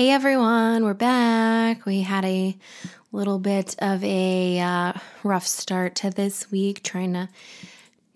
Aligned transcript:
Hey 0.00 0.12
everyone, 0.12 0.82
we're 0.82 0.94
back. 0.94 1.84
We 1.84 2.00
had 2.00 2.24
a 2.24 2.56
little 3.12 3.38
bit 3.38 3.76
of 3.80 4.02
a 4.02 4.58
uh, 4.58 4.92
rough 5.22 5.46
start 5.46 5.94
to 5.96 6.08
this 6.08 6.50
week, 6.50 6.82
trying 6.82 7.12
to 7.12 7.28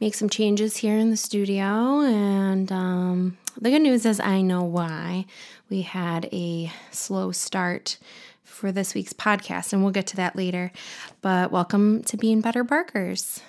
make 0.01 0.15
some 0.15 0.31
changes 0.31 0.79
here 0.79 0.97
in 0.97 1.11
the 1.11 1.19
studio. 1.19 2.01
And 2.01 2.73
um, 2.73 3.37
the 3.61 3.69
good 3.69 3.83
news 3.83 4.07
is, 4.07 4.19
I 4.19 4.41
know 4.41 4.62
why 4.62 5.27
we 5.69 5.83
had 5.83 6.27
a 6.33 6.73
slow 6.91 7.33
start 7.33 7.98
for 8.45 8.73
this 8.73 8.95
week's 8.95 9.12
podcast, 9.12 9.75
and 9.75 9.82
we'll 9.82 9.93
get 9.93 10.07
to 10.07 10.16
that 10.16 10.35
later. 10.35 10.73
But 11.21 11.53
welcome 11.53 12.03
to 12.05 12.16
Being 12.16 12.41
Better 12.41 12.64
Barkers. 12.64 13.43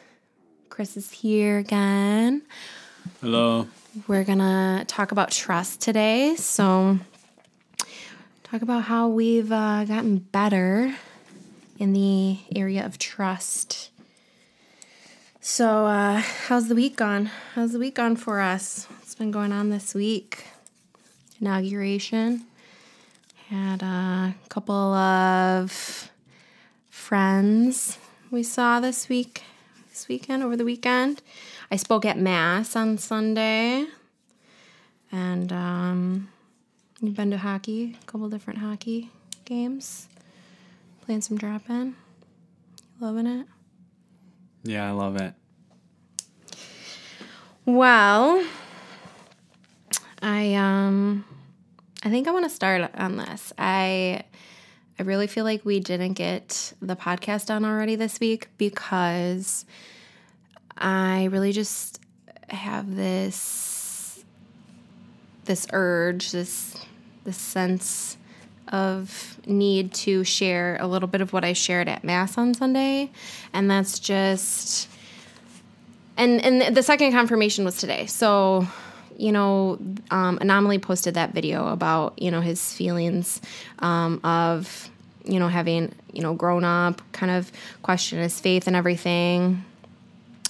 Chris 0.68 0.98
is 0.98 1.10
here 1.10 1.58
again. 1.58 2.42
Hello. 3.22 3.70
We're 4.08 4.26
gonna 4.26 4.84
talk 4.90 5.14
about 5.14 5.32
trust 5.32 5.80
today. 5.80 6.36
So, 6.36 7.00
talk 8.46 8.62
about 8.62 8.84
how 8.84 9.08
we've 9.08 9.52
uh, 9.52 9.84
gotten 9.86 10.20
better 10.20 10.96
in 11.80 11.94
the 11.94 12.38
area 12.56 12.86
of 12.86 13.00
trust. 13.00 13.90
So, 15.42 15.88
uh, 15.88 16.22
how's 16.48 16.68
the 16.68 16.76
week 16.76 16.96
gone? 16.96 17.32
How's 17.56 17.72
the 17.72 17.80
week 17.80 17.96
gone 17.96 18.16
for 18.16 18.40
us? 18.40 18.86
What's 19.00 19.16
been 19.16 19.32
going 19.32 19.52
on 19.52 19.72
this 19.72 19.96
week? 19.96 20.46
Inauguration. 21.42 22.46
Had 23.50 23.82
a 23.82 24.36
couple 24.50 24.94
of 24.94 26.12
friends 26.90 27.98
we 28.30 28.44
saw 28.44 28.80
this 28.80 29.10
week, 29.10 29.42
this 29.90 30.08
weekend, 30.08 30.44
over 30.44 30.56
the 30.56 30.66
weekend. 30.66 31.24
I 31.72 31.78
spoke 31.78 32.06
at 32.06 32.18
Mass 32.18 32.76
on 32.76 33.00
Sunday. 33.00 33.86
And 35.12 35.52
um, 35.52 36.28
you've 37.08 37.16
been 37.16 37.32
to 37.32 37.38
hockey, 37.38 37.96
a 38.02 38.06
couple 38.06 38.30
different 38.30 38.60
hockey 38.60 39.12
games, 39.46 40.08
playing 41.02 41.22
some 41.22 41.38
drop 41.38 41.70
in. 41.70 41.96
Loving 43.00 43.28
it? 43.28 43.48
Yeah, 44.64 44.88
I 44.88 44.92
love 44.92 45.18
it. 45.18 45.34
Well, 47.66 48.46
I 50.22 50.54
um 50.54 51.26
I 52.04 52.10
think 52.10 52.28
I 52.28 52.32
want 52.32 52.46
to 52.46 52.50
start 52.50 52.90
on 52.96 53.18
this. 53.18 53.52
I 53.58 54.24
I 55.00 55.04
really 55.04 55.28
feel 55.28 55.44
like 55.44 55.66
we 55.66 55.80
didn't 55.80 56.14
get 56.14 56.74
the 56.82 56.96
podcast 56.96 57.48
done 57.48 57.66
already 57.66 57.96
this 57.96 58.20
week 58.20 58.48
because 58.58 59.66
I 60.78 61.26
really 61.26 61.52
just 61.52 62.00
have 62.50 62.96
this 62.96 64.24
this 65.46 65.68
urge, 65.74 66.32
this 66.32 66.85
this 67.26 67.38
sense 67.38 68.18
of 68.70 69.38
need 69.46 69.94
to 69.94 70.24
share 70.24 70.78
a 70.80 70.88
little 70.88 71.08
bit 71.08 71.22
of 71.22 71.34
what 71.34 71.44
I 71.44 71.54
shared 71.54 71.88
at 71.88 72.04
mass 72.04 72.38
on 72.38 72.54
Sunday, 72.54 73.12
and 73.54 73.70
that's 73.70 74.00
just 74.00 74.88
and 76.18 76.44
and 76.44 76.76
the 76.76 76.84
second 76.84 77.12
confirmation 77.12 77.66
was 77.66 77.78
today. 77.78 78.06
So, 78.06 78.68
you 79.18 79.32
know, 79.32 79.78
um, 80.12 80.38
Anomaly 80.42 80.80
posted 80.80 81.16
that 81.16 81.34
video 81.34 81.68
about 81.68 82.20
you 82.22 82.32
know 82.32 82.42
his 82.42 82.74
feelings 82.74 83.42
um, 83.80 84.20
of 84.24 84.90
you 85.26 85.40
know 85.40 85.48
having 85.48 85.94
you 86.14 86.22
know 86.22 86.34
grown 86.34 86.64
up, 86.64 87.02
kind 87.12 87.32
of 87.32 87.52
question 87.84 88.20
his 88.20 88.40
faith 88.40 88.68
and 88.68 88.76
everything. 88.76 89.64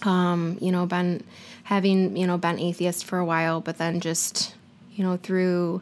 Um, 0.03 0.58
you 0.62 0.72
know, 0.72 0.86
been 0.86 1.23
having 1.64 2.16
you 2.16 2.28
know 2.28 2.38
been 2.38 2.59
atheist 2.59 3.06
for 3.06 3.18
a 3.18 3.26
while, 3.26 3.59
but 3.62 3.78
then 3.78 4.00
just 4.00 4.53
you 4.94 5.03
know 5.03 5.18
through 5.18 5.81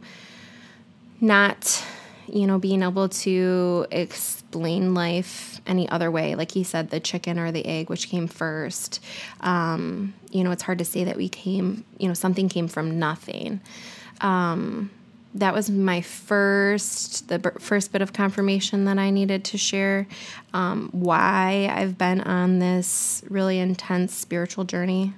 not 1.23 1.83
you 2.27 2.45
know 2.45 2.59
being 2.59 2.83
able 2.83 3.09
to 3.09 3.85
explain 3.91 4.93
life 4.93 5.61
any 5.65 5.87
other 5.89 6.11
way. 6.11 6.35
Like 6.35 6.51
he 6.51 6.63
said 6.63 6.89
the 6.89 6.99
chicken 6.99 7.39
or 7.39 7.51
the 7.51 7.65
egg 7.65 7.89
which 7.89 8.09
came 8.09 8.27
first. 8.27 8.99
Um, 9.41 10.13
you 10.31 10.43
know 10.43 10.51
it's 10.51 10.63
hard 10.63 10.79
to 10.79 10.85
say 10.85 11.05
that 11.05 11.17
we 11.17 11.29
came 11.29 11.85
you 11.97 12.07
know 12.07 12.13
something 12.13 12.49
came 12.49 12.67
from 12.67 12.99
nothing. 12.99 13.61
Um, 14.21 14.91
that 15.35 15.53
was 15.53 15.69
my 15.69 16.01
first 16.01 17.27
the 17.27 17.39
b- 17.39 17.49
first 17.59 17.91
bit 17.91 18.01
of 18.01 18.13
confirmation 18.13 18.85
that 18.85 18.99
i 18.99 19.09
needed 19.09 19.43
to 19.43 19.57
share 19.57 20.07
um, 20.53 20.89
why 20.91 21.67
i've 21.73 21.97
been 21.97 22.21
on 22.21 22.59
this 22.59 23.23
really 23.29 23.57
intense 23.57 24.13
spiritual 24.13 24.63
journey 24.63 25.13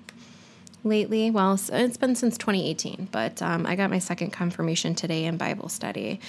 lately. 0.85 1.31
Well, 1.31 1.59
it's 1.71 1.97
been 1.97 2.15
since 2.15 2.37
2018, 2.37 3.09
but 3.11 3.41
um, 3.41 3.65
I 3.65 3.75
got 3.75 3.89
my 3.89 3.99
second 3.99 4.31
confirmation 4.31 4.95
today 4.95 5.25
in 5.25 5.37
Bible 5.37 5.67
study, 5.67 6.19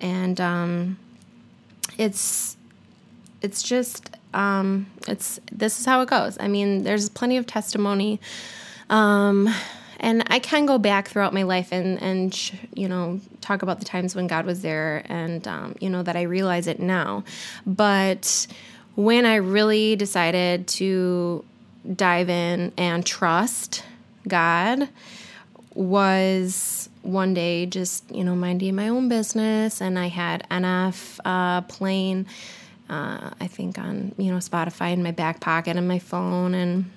and 0.00 0.40
um, 0.40 0.98
it's 1.98 2.56
it's 3.42 3.62
just 3.62 4.16
um, 4.34 4.86
it's 5.06 5.38
this 5.52 5.78
is 5.78 5.86
how 5.86 6.00
it 6.00 6.08
goes. 6.08 6.36
I 6.40 6.48
mean, 6.48 6.82
there's 6.82 7.08
plenty 7.08 7.36
of 7.36 7.46
testimony. 7.46 8.20
Um, 8.90 9.48
and 9.98 10.22
I 10.26 10.38
can 10.38 10.66
go 10.66 10.78
back 10.78 11.08
throughout 11.08 11.32
my 11.32 11.42
life 11.42 11.72
and 11.72 12.00
and 12.02 12.52
you 12.74 12.88
know 12.88 13.20
talk 13.40 13.62
about 13.62 13.78
the 13.78 13.84
times 13.84 14.14
when 14.14 14.26
God 14.26 14.46
was 14.46 14.62
there 14.62 15.02
and 15.06 15.46
um, 15.48 15.74
you 15.80 15.90
know 15.90 16.02
that 16.02 16.16
I 16.16 16.22
realize 16.22 16.66
it 16.66 16.80
now, 16.80 17.24
but 17.66 18.46
when 18.94 19.26
I 19.26 19.36
really 19.36 19.94
decided 19.96 20.66
to 20.68 21.44
dive 21.94 22.28
in 22.28 22.72
and 22.76 23.04
trust 23.04 23.84
God 24.26 24.88
was 25.74 26.88
one 27.02 27.34
day 27.34 27.66
just, 27.66 28.10
you 28.10 28.24
know, 28.24 28.34
minding 28.34 28.74
my 28.74 28.88
own 28.88 29.08
business. 29.08 29.80
And 29.80 29.98
I 29.98 30.08
had 30.08 30.46
NF 30.50 31.20
uh, 31.24 31.60
playing, 31.62 32.26
uh, 32.88 33.30
I 33.40 33.46
think, 33.46 33.78
on, 33.78 34.14
you 34.16 34.32
know, 34.32 34.38
Spotify 34.38 34.92
in 34.92 35.02
my 35.02 35.12
back 35.12 35.40
pocket 35.40 35.76
and 35.76 35.86
my 35.86 35.98
phone. 35.98 36.54
And 36.54 36.90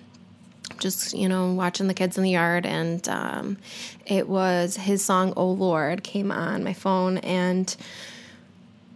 just 0.78 1.14
you 1.14 1.28
know 1.28 1.52
watching 1.54 1.88
the 1.88 1.94
kids 1.94 2.18
in 2.18 2.24
the 2.24 2.30
yard 2.32 2.66
and 2.66 3.08
um, 3.10 3.58
it 4.06 4.30
was 4.30 4.76
his 4.78 5.04
song 5.04 5.34
oh 5.36 5.52
lord 5.52 6.04
came 6.04 6.32
on 6.32 6.64
my 6.64 6.74
phone 6.74 7.18
and 7.20 7.76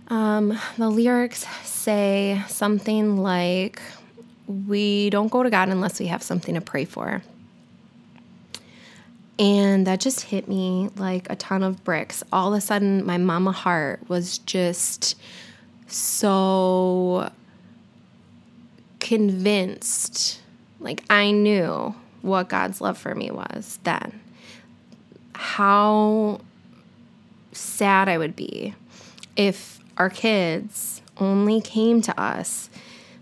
um, 0.07 0.57
the 0.77 0.89
lyrics 0.89 1.45
say 1.63 2.41
something 2.47 3.17
like 3.17 3.81
we 4.67 5.09
don't 5.09 5.29
go 5.29 5.43
to 5.43 5.49
god 5.49 5.69
unless 5.69 5.99
we 5.99 6.07
have 6.07 6.23
something 6.23 6.55
to 6.55 6.61
pray 6.61 6.85
for 6.85 7.21
and 9.39 9.87
that 9.87 9.99
just 9.99 10.21
hit 10.21 10.47
me 10.47 10.89
like 10.95 11.29
a 11.29 11.35
ton 11.35 11.63
of 11.63 11.83
bricks. 11.83 12.23
All 12.31 12.53
of 12.53 12.57
a 12.57 12.61
sudden, 12.61 13.05
my 13.05 13.17
mama 13.17 13.51
heart 13.51 14.07
was 14.07 14.37
just 14.39 15.15
so 15.87 17.31
convinced. 18.99 20.41
Like, 20.79 21.03
I 21.09 21.31
knew 21.31 21.95
what 22.21 22.49
God's 22.49 22.79
love 22.79 22.97
for 22.97 23.15
me 23.15 23.31
was 23.31 23.79
then. 23.83 24.19
How 25.33 26.41
sad 27.51 28.07
I 28.07 28.17
would 28.17 28.35
be 28.35 28.75
if 29.35 29.79
our 29.97 30.09
kids 30.09 31.01
only 31.17 31.61
came 31.61 32.01
to 32.01 32.19
us 32.19 32.69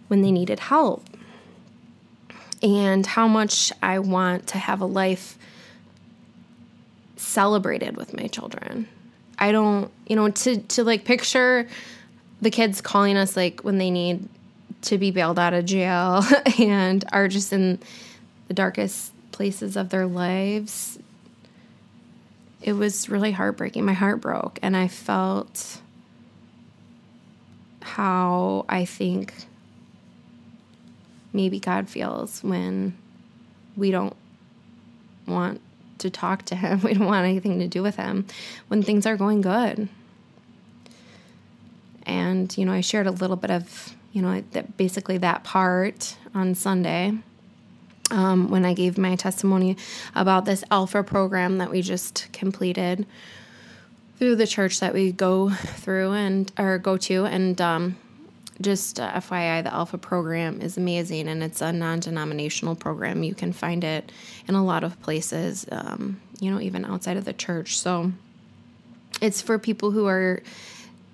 when 0.08 0.22
they 0.22 0.32
needed 0.32 0.60
help. 0.60 1.06
And 2.62 3.06
how 3.06 3.28
much 3.28 3.72
I 3.82 4.00
want 4.00 4.48
to 4.48 4.58
have 4.58 4.82
a 4.82 4.86
life 4.86 5.38
celebrated 7.32 7.98
with 7.98 8.14
my 8.14 8.28
children. 8.28 8.88
I 9.40 9.52
don't, 9.52 9.92
you 10.08 10.16
know, 10.16 10.30
to 10.30 10.58
to 10.58 10.84
like 10.84 11.06
picture 11.06 11.68
the 12.42 12.52
kids 12.52 12.82
calling 12.82 13.18
us 13.18 13.36
like 13.36 13.62
when 13.62 13.78
they 13.78 13.90
need 13.90 14.28
to 14.84 14.98
be 14.98 15.12
bailed 15.12 15.40
out 15.40 15.54
of 15.54 15.66
jail 15.66 16.24
and 16.60 17.04
are 17.12 17.28
just 17.28 17.54
in 17.54 17.80
the 18.48 18.54
darkest 18.54 19.14
places 19.32 19.78
of 19.78 19.90
their 19.90 20.06
lives. 20.06 21.00
It 22.62 22.74
was 22.74 23.10
really 23.10 23.32
heartbreaking. 23.32 23.86
My 23.86 23.94
heart 23.94 24.22
broke 24.22 24.60
and 24.62 24.76
I 24.76 24.88
felt 24.88 25.80
how 27.82 28.66
I 28.70 28.86
think 28.86 29.34
maybe 31.34 31.60
God 31.60 31.90
feels 31.90 32.44
when 32.44 32.96
we 33.76 33.90
don't 33.92 34.16
want 35.28 35.62
to 36.02 36.10
talk 36.10 36.44
to 36.46 36.56
him. 36.56 36.80
We 36.84 36.94
don't 36.94 37.08
want 37.08 37.26
anything 37.26 37.60
to 37.60 37.68
do 37.68 37.82
with 37.82 37.96
him 37.96 38.26
when 38.68 38.84
things 38.84 39.06
are 39.06 39.18
going 39.18 39.42
good. 39.42 39.88
And, 42.06 42.56
you 42.58 42.66
know, 42.66 42.74
I 42.74 42.82
shared 42.82 43.08
a 43.08 43.12
little 43.12 43.36
bit 43.36 43.52
of, 43.52 43.96
you 44.12 44.22
know, 44.22 44.44
that 44.52 44.76
basically 44.78 45.18
that 45.20 45.44
part 45.44 46.18
on 46.34 46.56
Sunday 46.56 47.14
um, 48.12 48.50
when 48.50 48.66
I 48.66 48.74
gave 48.74 48.98
my 48.98 49.16
testimony 49.16 49.78
about 50.16 50.46
this 50.46 50.64
Alpha 50.70 51.04
program 51.04 51.60
that 51.60 51.72
we 51.72 51.82
just 51.82 52.28
completed 52.34 53.06
through 54.18 54.36
the 54.36 54.48
church 54.48 54.80
that 54.82 54.94
we 54.94 55.12
go 55.12 55.50
through 55.50 56.12
and 56.12 56.52
or 56.58 56.78
go 56.78 56.98
to 56.98 57.26
and 57.26 57.60
um, 57.60 57.98
just 58.62 59.00
uh, 59.00 59.12
FYI, 59.14 59.64
the 59.64 59.74
Alpha 59.74 59.98
program 59.98 60.62
is 60.62 60.78
amazing 60.78 61.28
and 61.28 61.44
it's 61.44 61.62
a 61.62 61.72
non 61.72 62.00
denominational 62.00 62.76
program. 62.76 63.24
You 63.24 63.36
can 63.36 63.54
find 63.54 63.84
it 63.84 64.12
in 64.48 64.56
a 64.56 64.64
lot 64.64 64.84
of 64.84 65.02
places, 65.02 65.66
um, 65.72 66.20
you 66.40 66.52
know, 66.52 66.60
even 66.60 66.86
outside 66.86 67.18
of 67.18 67.26
the 67.26 67.34
church. 67.34 67.80
So 67.80 68.12
it's 69.22 69.42
for 69.42 69.60
people 69.60 69.92
who 69.92 70.08
are 70.08 70.42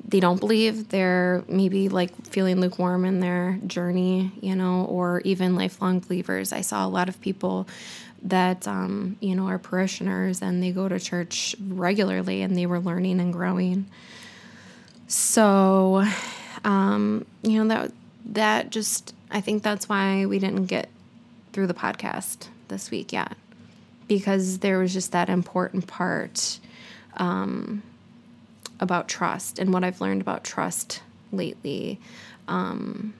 they 0.08 0.20
don't 0.22 0.40
believe 0.40 0.88
they're 0.88 1.44
maybe 1.50 1.90
like 1.90 2.28
feeling 2.28 2.62
lukewarm 2.62 3.04
in 3.04 3.20
their 3.20 3.60
journey 3.68 4.32
you 4.42 4.56
know 4.56 4.86
or 4.86 5.22
even 5.26 5.56
lifelong 5.56 6.00
believers 6.00 6.54
i 6.54 6.62
saw 6.62 6.86
a 6.86 6.88
lot 6.88 7.10
of 7.10 7.20
people 7.20 7.68
that 8.24 8.68
um, 8.68 9.18
you 9.20 9.36
know 9.36 9.48
are 9.48 9.60
parishioners 9.60 10.42
and 10.42 10.64
they 10.64 10.72
go 10.72 10.88
to 10.88 11.00
church 11.00 11.56
regularly 11.68 12.42
and 12.42 12.56
they 12.56 12.66
were 12.66 12.80
learning 12.80 13.20
and 13.20 13.34
growing 13.34 13.86
so 15.08 16.06
um, 16.64 17.26
you 17.44 17.64
know 17.64 17.68
that 17.68 17.92
that 18.26 18.70
just 18.70 19.14
i 19.32 19.40
think 19.40 19.64
that's 19.64 19.88
why 19.88 20.26
we 20.26 20.40
didn't 20.40 20.66
get 20.66 20.90
through 21.54 21.68
the 21.68 21.74
podcast 21.74 22.48
this 22.68 22.92
week 22.92 23.14
yet 23.14 23.36
because 24.08 24.60
there 24.60 24.80
was 24.80 24.94
just 24.94 25.12
that 25.12 25.30
important 25.30 25.88
part 25.88 26.60
um, 27.18 27.84
about 28.80 29.08
trust 29.08 29.60
and 29.60 29.74
what 29.74 29.84
I've 29.84 30.02
learned 30.02 30.22
about 30.22 30.44
trust 30.44 31.02
lately 31.32 32.00
um, 32.48 33.14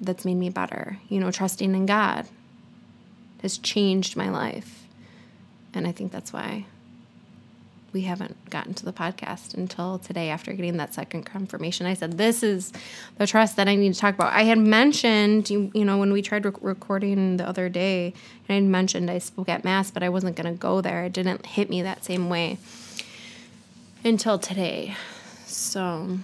that's 0.00 0.24
made 0.24 0.36
me 0.36 0.50
better. 0.50 0.98
You 1.08 1.20
know, 1.20 1.30
trusting 1.30 1.74
in 1.74 1.86
God 1.86 2.26
has 3.42 3.58
changed 3.58 4.16
my 4.16 4.28
life. 4.28 4.86
And 5.74 5.86
I 5.86 5.92
think 5.92 6.12
that's 6.12 6.32
why 6.32 6.66
we 7.96 8.02
haven't 8.02 8.36
gotten 8.50 8.74
to 8.74 8.84
the 8.84 8.92
podcast 8.92 9.54
until 9.54 9.98
today 9.98 10.28
after 10.28 10.52
getting 10.52 10.76
that 10.76 10.92
second 10.92 11.24
confirmation. 11.24 11.86
I 11.86 11.94
said, 11.94 12.18
This 12.18 12.42
is 12.42 12.70
the 13.16 13.26
trust 13.26 13.56
that 13.56 13.68
I 13.68 13.74
need 13.74 13.94
to 13.94 13.98
talk 13.98 14.14
about. 14.14 14.34
I 14.34 14.42
had 14.42 14.58
mentioned, 14.58 15.48
you, 15.48 15.70
you 15.72 15.82
know, 15.82 15.96
when 15.96 16.12
we 16.12 16.20
tried 16.20 16.44
rec- 16.44 16.62
recording 16.62 17.38
the 17.38 17.48
other 17.48 17.70
day, 17.70 18.12
and 18.50 18.54
I 18.54 18.60
mentioned 18.60 19.10
I 19.10 19.16
spoke 19.16 19.48
at 19.48 19.64
Mass, 19.64 19.90
but 19.90 20.02
I 20.02 20.10
wasn't 20.10 20.36
going 20.36 20.52
to 20.52 20.58
go 20.58 20.82
there. 20.82 21.04
It 21.04 21.14
didn't 21.14 21.46
hit 21.46 21.70
me 21.70 21.80
that 21.80 22.04
same 22.04 22.28
way 22.28 22.58
until 24.04 24.38
today. 24.38 24.94
So, 25.46 26.18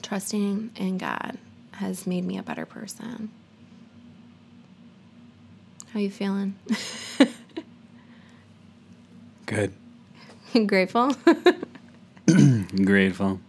trusting 0.00 0.70
in 0.76 0.96
God 0.96 1.38
has 1.72 2.06
made 2.06 2.24
me 2.24 2.38
a 2.38 2.42
better 2.44 2.66
person. 2.66 3.32
How 5.92 5.98
you 5.98 6.08
feeling? 6.08 6.54
Good. 9.46 9.74
Grateful? 10.66 11.14
Grateful. 12.84 13.40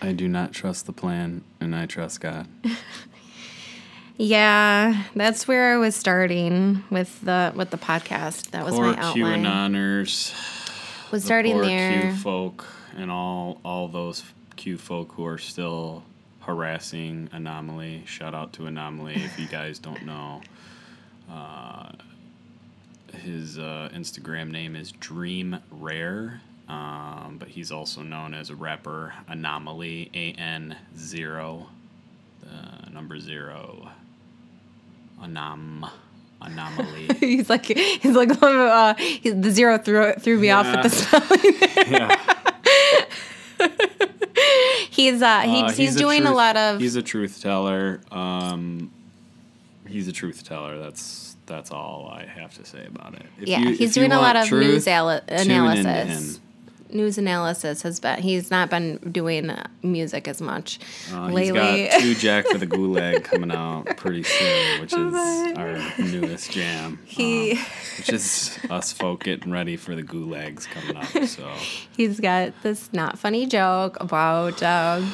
I 0.00 0.12
do 0.12 0.28
not 0.28 0.52
trust 0.52 0.86
the 0.86 0.92
plan, 0.92 1.42
and 1.60 1.74
I 1.74 1.86
trust 1.86 2.20
God. 2.20 2.46
yeah, 4.18 5.04
that's 5.14 5.48
where 5.48 5.72
I 5.74 5.78
was 5.78 5.96
starting 5.96 6.84
with 6.90 7.20
the 7.22 7.52
with 7.56 7.70
the 7.70 7.78
podcast. 7.78 8.50
That 8.50 8.64
was 8.64 8.74
Poor 8.74 8.92
my 8.92 8.98
outline. 8.98 9.44
QAnoners. 9.44 11.10
was 11.10 11.22
the 11.22 11.26
starting 11.26 11.54
poor 11.54 11.64
there. 11.64 12.02
Q 12.02 12.16
folk 12.16 12.66
and 12.96 13.10
all 13.10 13.60
all 13.64 13.88
those 13.88 14.22
Q 14.56 14.76
folk 14.76 15.12
who 15.12 15.24
are 15.26 15.38
still 15.38 16.02
harassing 16.40 17.30
Anomaly. 17.32 18.02
Shout 18.06 18.34
out 18.34 18.52
to 18.54 18.66
Anomaly 18.66 19.14
if 19.14 19.38
you 19.38 19.46
guys 19.46 19.78
don't 19.78 20.04
know. 20.04 20.42
Uh, 21.30 21.92
his 23.24 23.58
uh, 23.58 23.88
Instagram 23.94 24.50
name 24.50 24.76
is 24.76 24.92
Dream 24.92 25.58
Rare, 25.70 26.40
um, 26.68 27.36
but 27.38 27.48
he's 27.48 27.72
also 27.72 28.02
known 28.02 28.34
as 28.34 28.50
a 28.50 28.54
rapper 28.54 29.14
Anomaly 29.28 30.10
A 30.14 30.32
N 30.32 30.76
zero, 30.96 31.68
the 32.40 32.90
number 32.90 33.18
zero. 33.18 33.88
Anam. 35.22 35.86
Anomaly. 36.40 37.08
he's 37.20 37.48
like 37.48 37.64
he's 37.66 38.14
like 38.14 38.30
uh, 38.42 38.94
he's, 38.94 39.40
the 39.40 39.50
zero 39.50 39.78
threw 39.78 40.12
threw 40.14 40.38
me 40.38 40.50
off 40.50 40.66
at 40.66 40.82
the 40.82 40.90
spelling. 40.90 41.54
yeah. 41.92 42.20
he's 44.90 45.22
uh 45.22 45.40
he, 45.40 45.62
Uh, 45.62 45.72
he's, 45.72 45.96
doing 45.96 46.20
a 46.22 46.24
truth- 46.26 46.36
lot 46.36 46.56
of 46.56 46.80
He's 46.80 46.96
a 46.96 47.02
truth 47.02 47.40
teller. 47.40 48.00
Um, 48.10 48.90
he's 49.88 50.06
a 50.08 50.12
truth 50.12 50.44
teller. 50.46 50.78
That's 50.78 51.33
that's 51.46 51.70
all 51.70 52.08
I 52.12 52.24
have 52.26 52.54
to 52.54 52.64
say 52.64 52.86
about 52.86 53.14
it. 53.14 53.26
If 53.40 53.48
yeah 53.48 53.58
you- 53.60 53.74
he's 53.76 53.94
doing 53.94 54.12
a 54.12 54.20
lot 54.20 54.36
of 54.36 54.46
truth, 54.46 54.66
news 54.66 54.86
into 54.86 55.24
analysis. 55.28 56.40
News 56.90 57.18
analysis 57.18 57.82
has 57.82 57.98
been 57.98 58.22
he's 58.22 58.52
not 58.52 58.70
been 58.70 58.98
doing 59.10 59.50
uh, 59.50 59.66
music 59.82 60.28
as 60.28 60.40
much 60.40 60.78
Uh, 61.12 61.26
he's 61.26 61.34
lately. 61.50 61.88
got 61.88 62.00
two 62.00 62.14
Jack 62.14 62.46
for 62.46 62.56
the 62.58 62.68
Gulag 62.68 63.24
coming 63.24 63.50
out 63.50 63.96
pretty 63.96 64.22
soon, 64.22 64.80
which 64.80 64.92
is 64.92 65.12
our 65.56 65.76
newest 65.98 66.52
jam. 66.52 67.00
He- 67.06 67.52
um, 67.52 67.58
which 67.98 68.10
is 68.12 68.58
us 68.70 68.92
folk 68.92 69.24
getting 69.24 69.50
ready 69.50 69.76
for 69.76 69.96
the 69.96 70.04
Gulags 70.04 70.66
coming 70.66 70.96
up. 70.96 71.24
So 71.28 71.50
he's 71.96 72.20
got 72.20 72.52
this 72.62 72.88
not 72.92 73.18
funny 73.18 73.46
joke 73.46 73.96
about 74.00 74.62
um, 74.62 75.12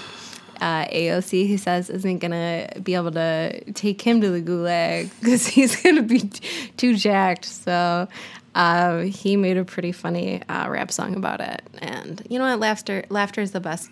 uh, 0.60 0.84
AOC. 0.86 1.46
He 1.46 1.56
says 1.56 1.90
isn't 1.90 2.18
gonna 2.18 2.68
be 2.82 2.94
able 2.94 3.12
to 3.12 3.72
take 3.72 4.02
him 4.02 4.20
to 4.20 4.30
the 4.30 4.42
gulag 4.42 5.10
because 5.20 5.46
he's 5.54 5.80
gonna 5.82 6.02
be 6.02 6.20
t- 6.20 6.70
too 6.76 6.96
jacked. 6.96 7.44
So 7.44 8.08
uh, 8.54 8.98
he 9.00 9.36
made 9.36 9.56
a 9.56 9.64
pretty 9.64 9.92
funny 9.92 10.42
uh, 10.48 10.68
rap 10.68 10.90
song 10.90 11.16
about 11.16 11.40
it. 11.40 11.62
And 11.78 12.26
you 12.28 12.38
know 12.38 12.46
what? 12.46 12.60
Laughter 12.60 13.04
laughter 13.08 13.40
is 13.40 13.52
the 13.52 13.60
best 13.60 13.90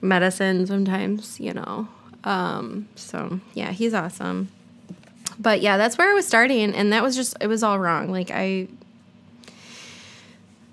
medicine. 0.00 0.66
Sometimes 0.66 1.38
you 1.40 1.54
know. 1.54 1.88
Um, 2.24 2.88
so 2.94 3.40
yeah, 3.54 3.72
he's 3.72 3.94
awesome. 3.94 4.48
But 5.38 5.60
yeah, 5.60 5.76
that's 5.76 5.96
where 5.96 6.10
I 6.10 6.14
was 6.14 6.26
starting, 6.26 6.74
and 6.74 6.92
that 6.92 7.02
was 7.02 7.14
just 7.14 7.36
it 7.40 7.46
was 7.46 7.62
all 7.62 7.78
wrong. 7.78 8.10
Like 8.10 8.30
I 8.32 8.68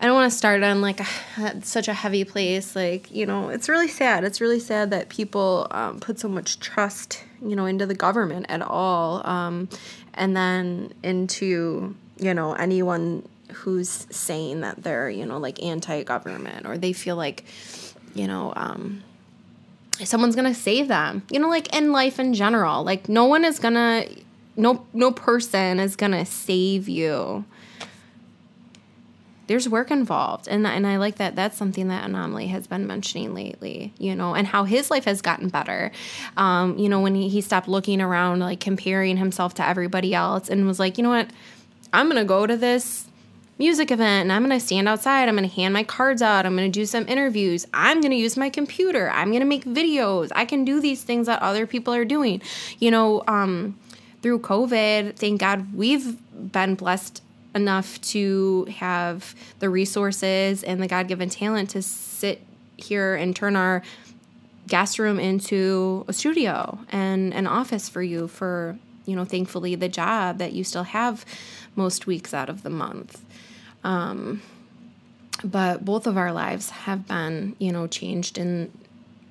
I 0.05 0.07
don't 0.07 0.17
want 0.17 0.31
to 0.31 0.37
start 0.37 0.61
on 0.61 0.81
like 0.81 0.99
a, 0.99 1.61
such 1.63 1.87
a 1.87 1.93
heavy 1.93 2.25
place. 2.25 2.75
Like, 2.75 3.09
you 3.09 3.25
know, 3.25 3.49
it's 3.49 3.67
really 3.67 3.87
sad. 3.87 4.23
It's 4.23 4.39
really 4.39 4.59
sad 4.59 4.91
that 4.91 5.09
people 5.09 5.65
um, 5.71 5.99
put 5.99 6.19
so 6.19 6.27
much 6.27 6.59
trust, 6.59 7.23
you 7.41 7.55
know, 7.55 7.65
into 7.65 7.87
the 7.87 7.95
government 7.95 8.45
at 8.47 8.61
all. 8.61 9.25
Um, 9.25 9.67
and 10.13 10.37
then 10.37 10.93
into, 11.01 11.95
you 12.19 12.35
know, 12.35 12.53
anyone 12.53 13.27
who's 13.51 14.05
saying 14.11 14.61
that 14.61 14.83
they're, 14.83 15.09
you 15.09 15.25
know, 15.25 15.39
like 15.39 15.63
anti 15.63 16.03
government 16.03 16.67
or 16.67 16.77
they 16.77 16.93
feel 16.93 17.15
like, 17.15 17.43
you 18.13 18.27
know, 18.27 18.53
um, 18.55 19.01
someone's 20.03 20.35
gonna 20.35 20.53
save 20.53 20.87
them. 20.87 21.23
You 21.31 21.39
know, 21.39 21.49
like 21.49 21.75
in 21.75 21.91
life 21.91 22.19
in 22.19 22.35
general. 22.35 22.83
Like, 22.83 23.09
no 23.09 23.25
one 23.25 23.43
is 23.43 23.57
gonna, 23.57 24.05
no, 24.55 24.85
no 24.93 25.11
person 25.11 25.79
is 25.79 25.95
gonna 25.95 26.27
save 26.27 26.87
you 26.87 27.43
there's 29.47 29.69
work 29.69 29.91
involved. 29.91 30.47
And 30.47 30.65
and 30.65 30.85
I 30.87 30.97
like 30.97 31.15
that 31.15 31.35
that's 31.35 31.57
something 31.57 31.87
that 31.89 32.07
Anomaly 32.07 32.47
has 32.47 32.67
been 32.67 32.87
mentioning 32.87 33.33
lately 33.33 33.93
you 33.97 34.15
know 34.15 34.35
and 34.35 34.47
how 34.47 34.63
his 34.63 34.89
life 34.89 35.05
has 35.05 35.21
gotten 35.21 35.49
better. 35.49 35.91
Um, 36.37 36.77
you 36.77 36.89
know 36.89 37.01
when 37.01 37.15
he, 37.15 37.29
he 37.29 37.41
stopped 37.41 37.67
looking 37.67 38.01
around 38.01 38.39
like 38.39 38.59
comparing 38.59 39.17
himself 39.17 39.53
to 39.55 39.67
everybody 39.67 40.13
else 40.13 40.49
and 40.49 40.65
was 40.65 40.79
like 40.79 40.97
you 40.97 41.03
know 41.03 41.09
what? 41.09 41.29
I'm 41.93 42.07
gonna 42.07 42.25
go 42.25 42.45
to 42.45 42.57
this 42.57 43.05
music 43.57 43.89
event 43.89 44.23
and 44.23 44.31
I'm 44.33 44.41
gonna 44.41 44.59
stand 44.59 44.89
outside. 44.89 45.29
I'm 45.29 45.35
gonna 45.35 45.47
hand 45.47 45.73
my 45.73 45.83
cards 45.83 46.21
out. 46.21 46.45
I'm 46.45 46.55
gonna 46.55 46.69
do 46.69 46.85
some 46.85 47.07
interviews. 47.07 47.65
I'm 47.73 48.01
gonna 48.01 48.15
use 48.15 48.35
my 48.35 48.49
computer. 48.49 49.09
I'm 49.09 49.31
gonna 49.31 49.45
make 49.45 49.65
videos. 49.65 50.31
I 50.35 50.45
can 50.45 50.65
do 50.65 50.81
these 50.81 51.03
things 51.03 51.27
that 51.27 51.41
other 51.41 51.65
people 51.65 51.93
are 51.93 52.05
doing. 52.05 52.41
You 52.79 52.91
know 52.91 53.23
um, 53.27 53.79
through 54.21 54.39
COVID 54.39 55.15
thank 55.15 55.39
God 55.39 55.73
we've 55.73 56.17
been 56.51 56.75
blessed 56.75 57.21
enough 57.55 57.99
to 58.01 58.65
have 58.65 59.33
the 59.59 59.69
resources 59.69 60.61
and 60.61 60.83
the 60.83 60.87
God 60.87 61.07
given 61.07 61.29
talent 61.29 61.71
to 61.71 61.81
sit 61.81 62.41
here 62.77 63.15
and 63.15 63.35
turn 63.35 63.55
our 63.55 63.81
guest 64.67 64.99
room 64.99 65.19
into 65.19 66.03
a 66.07 66.13
studio 66.13 66.79
and 66.89 67.33
an 67.33 67.47
office 67.47 67.87
for 67.87 68.03
you 68.03 68.27
for, 68.27 68.77
you 69.05 69.15
know, 69.15 69.23
thankfully 69.23 69.75
the 69.75 69.87
job 69.87 70.37
that 70.39 70.53
you 70.53 70.63
still 70.63 70.83
have 70.83 71.25
most 71.75 72.05
weeks 72.05 72.33
out 72.33 72.49
of 72.49 72.63
the 72.63 72.69
month. 72.69 73.23
Um, 73.83 74.41
but 75.43 75.85
both 75.85 76.07
of 76.07 76.17
our 76.17 76.33
lives 76.33 76.69
have 76.71 77.07
been, 77.07 77.55
you 77.59 77.71
know, 77.71 77.87
changed 77.87 78.37
in 78.37 78.71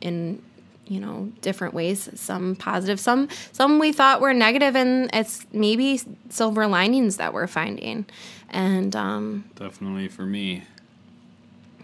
in 0.01 0.43
you 0.87 1.01
know 1.01 1.33
different 1.41 1.75
ways. 1.75 2.09
Some 2.15 2.57
positive 2.57 3.01
some 3.01 3.29
some 3.53 3.79
we 3.79 3.93
thought 3.93 4.21
were 4.21 4.35
negative 4.35 4.77
and 4.77 5.11
it's 5.13 5.47
maybe 5.53 6.01
silver 6.31 6.67
linings 6.67 7.17
that 7.17 7.33
we're 7.33 7.47
finding. 7.47 8.07
And 8.51 8.95
um 8.95 9.45
definitely 9.57 10.09
for 10.09 10.25
me. 10.27 10.63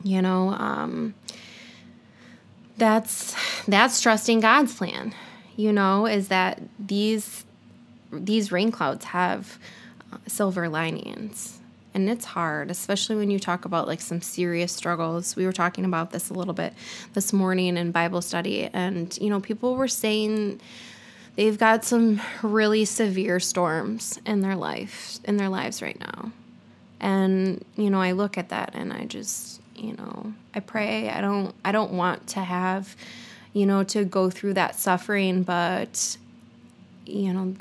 you 0.02 0.23
know 0.23 0.50
um 0.50 1.14
that's 2.78 3.35
that's 3.69 4.00
trusting 4.00 4.40
god's 4.40 4.75
plan 4.75 5.14
you 5.57 5.73
know 5.73 6.07
is 6.07 6.28
that 6.28 6.61
these 6.78 7.45
these 8.12 8.50
rain 8.50 8.73
clouds 8.73 9.04
have 9.07 9.59
uh, 10.12 10.16
silver 10.26 10.69
linings 10.69 11.60
and 11.94 12.09
it's 12.09 12.25
hard 12.25 12.70
especially 12.70 13.16
when 13.16 13.30
you 13.30 13.38
talk 13.38 13.64
about 13.64 13.87
like 13.87 14.00
some 14.00 14.20
serious 14.20 14.73
struggles 14.73 15.37
we 15.37 15.47
were 15.47 15.52
talking 15.52 15.85
about 15.85 16.11
this 16.11 16.30
a 16.30 16.35
little 16.35 16.54
bit 16.54 16.73
this 17.14 17.32
morning 17.32 17.76
in 17.76 17.90
bible 17.90 18.23
study 18.23 18.68
and 18.73 19.18
you 19.20 19.28
know 19.28 19.40
people 19.40 19.76
were 19.76 19.88
saying 19.88 20.61
they've 21.37 21.59
got 21.59 21.85
some 21.85 22.20
really 22.42 22.85
severe 22.85 23.40
storms 23.40 24.18
in 24.26 24.40
their 24.40 24.56
life 24.56 25.18
in 25.25 25.37
their 25.37 25.49
lives 25.49 25.82
right 25.82 25.99
now 26.00 26.30
and 27.00 27.64
you 27.76 27.90
know 27.90 28.00
i 28.00 28.12
look 28.12 28.38
at 28.38 28.49
that 28.50 28.70
and 28.75 28.92
i 28.92 29.04
just 29.04 29.61
you 29.80 29.94
know, 29.94 30.32
I 30.54 30.61
pray. 30.61 31.09
I 31.09 31.20
don't 31.20 31.54
I 31.64 31.73
don't 31.73 31.92
want 31.92 32.28
to 32.28 32.40
have, 32.40 32.94
you 33.52 33.66
know, 33.66 33.82
to 33.85 34.04
go 34.04 34.30
through 34.30 34.54
that 34.54 34.78
suffering, 34.78 35.42
but 35.42 36.16
you 37.06 37.32
know, 37.32 37.54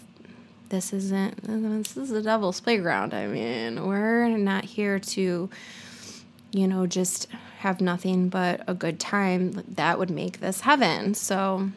this 0.69 0.93
isn't 0.93 1.43
this 1.43 1.97
is 1.97 2.09
the 2.09 2.21
devil's 2.21 2.61
playground. 2.61 3.13
I 3.13 3.27
mean, 3.27 3.85
we're 3.85 4.29
not 4.29 4.65
here 4.65 4.99
to 4.99 5.49
you 6.51 6.67
know, 6.67 6.87
just 6.87 7.27
have 7.59 7.81
nothing 7.81 8.29
but 8.29 8.61
a 8.67 8.73
good 8.73 8.99
time. 8.99 9.63
That 9.67 9.99
would 9.99 10.09
make 10.09 10.39
this 10.39 10.61
heaven. 10.61 11.13
So 11.13 11.69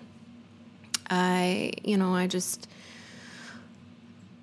I, 1.10 1.72
you 1.82 1.96
know, 1.96 2.14
I 2.14 2.26
just 2.26 2.68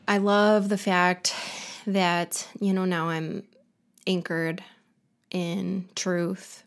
I 0.07 0.17
love 0.17 0.69
the 0.69 0.77
fact 0.77 1.35
that, 1.87 2.47
you 2.59 2.73
know, 2.73 2.85
now 2.85 3.09
I'm 3.09 3.43
anchored 4.07 4.63
in 5.31 5.87
truth 5.95 6.63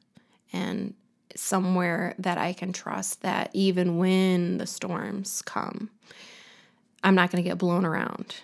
and 0.52 0.94
somewhere 1.34 2.14
that 2.18 2.38
I 2.38 2.52
can 2.52 2.72
trust 2.72 3.22
that 3.22 3.50
even 3.52 3.96
when 3.98 4.58
the 4.58 4.66
storms 4.66 5.42
come, 5.42 5.90
I'm 7.04 7.14
not 7.14 7.30
going 7.30 7.42
to 7.42 7.49
get 7.49 7.59
blown 7.59 7.85
around. 7.85 8.37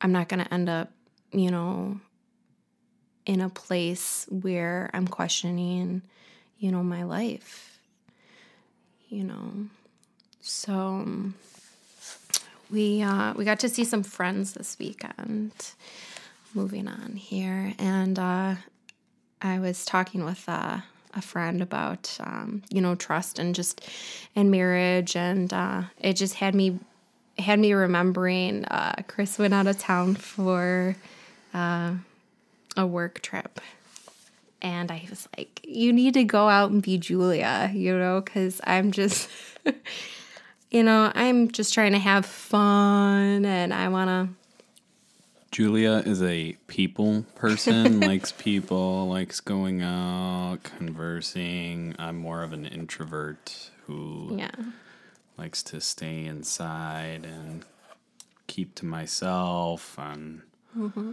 I'm 0.00 0.12
not 0.12 0.28
going 0.28 0.44
to 0.44 0.52
end 0.52 0.68
up, 0.68 0.90
you 1.30 1.50
know, 1.50 2.00
in 3.24 3.40
a 3.40 3.48
place 3.48 4.26
where 4.28 4.90
I'm 4.92 5.06
questioning, 5.06 6.02
you 6.58 6.72
know, 6.72 6.82
my 6.82 7.04
life. 7.04 7.78
You 9.08 9.24
know. 9.24 9.52
So 10.40 11.06
we 12.70 13.02
uh, 13.02 13.34
we 13.34 13.44
got 13.44 13.60
to 13.60 13.68
see 13.68 13.84
some 13.84 14.02
friends 14.02 14.54
this 14.54 14.76
weekend. 14.78 15.52
Moving 16.54 16.88
on 16.88 17.16
here, 17.16 17.72
and 17.78 18.18
uh, 18.18 18.56
I 19.40 19.58
was 19.58 19.84
talking 19.84 20.24
with 20.24 20.44
uh, 20.48 20.80
a 21.14 21.22
friend 21.22 21.62
about 21.62 22.16
um, 22.20 22.62
you 22.70 22.80
know 22.80 22.94
trust 22.94 23.38
and 23.38 23.54
just 23.54 23.80
and 24.34 24.50
marriage, 24.50 25.16
and 25.16 25.52
uh, 25.52 25.82
it 25.98 26.14
just 26.14 26.34
had 26.34 26.54
me 26.54 26.78
had 27.38 27.58
me 27.58 27.72
remembering. 27.72 28.64
Uh, 28.66 28.94
Chris 29.08 29.38
went 29.38 29.54
out 29.54 29.66
of 29.66 29.78
town 29.78 30.14
for 30.14 30.96
uh, 31.54 31.94
a 32.76 32.86
work 32.86 33.20
trip. 33.22 33.60
And 34.60 34.92
I 34.92 35.06
was 35.10 35.28
like, 35.36 35.60
you 35.64 35.92
need 35.92 36.14
to 36.14 36.24
go 36.24 36.48
out 36.48 36.70
and 36.70 36.82
be 36.82 36.96
Julia, 36.96 37.70
you 37.74 37.98
know, 37.98 38.20
because 38.20 38.60
I'm 38.64 38.92
just, 38.92 39.28
you 40.70 40.84
know, 40.84 41.10
I'm 41.14 41.50
just 41.50 41.74
trying 41.74 41.92
to 41.92 41.98
have 41.98 42.24
fun 42.24 43.44
and 43.44 43.74
I 43.74 43.88
want 43.88 44.08
to. 44.08 44.34
Julia 45.50 46.02
is 46.06 46.22
a 46.22 46.56
people 46.66 47.26
person, 47.34 48.00
likes 48.08 48.32
people, 48.32 49.08
likes 49.08 49.40
going 49.40 49.82
out, 49.82 50.62
conversing. 50.62 51.94
I'm 51.98 52.16
more 52.16 52.42
of 52.42 52.52
an 52.52 52.64
introvert 52.64 53.70
who 53.86 54.36
Yeah. 54.38 54.50
Likes 55.36 55.62
to 55.62 55.80
stay 55.80 56.24
inside 56.24 57.24
and 57.24 57.64
keep 58.46 58.74
to 58.76 58.84
myself 58.84 59.96
and 59.98 60.42
mm-hmm. 60.76 61.12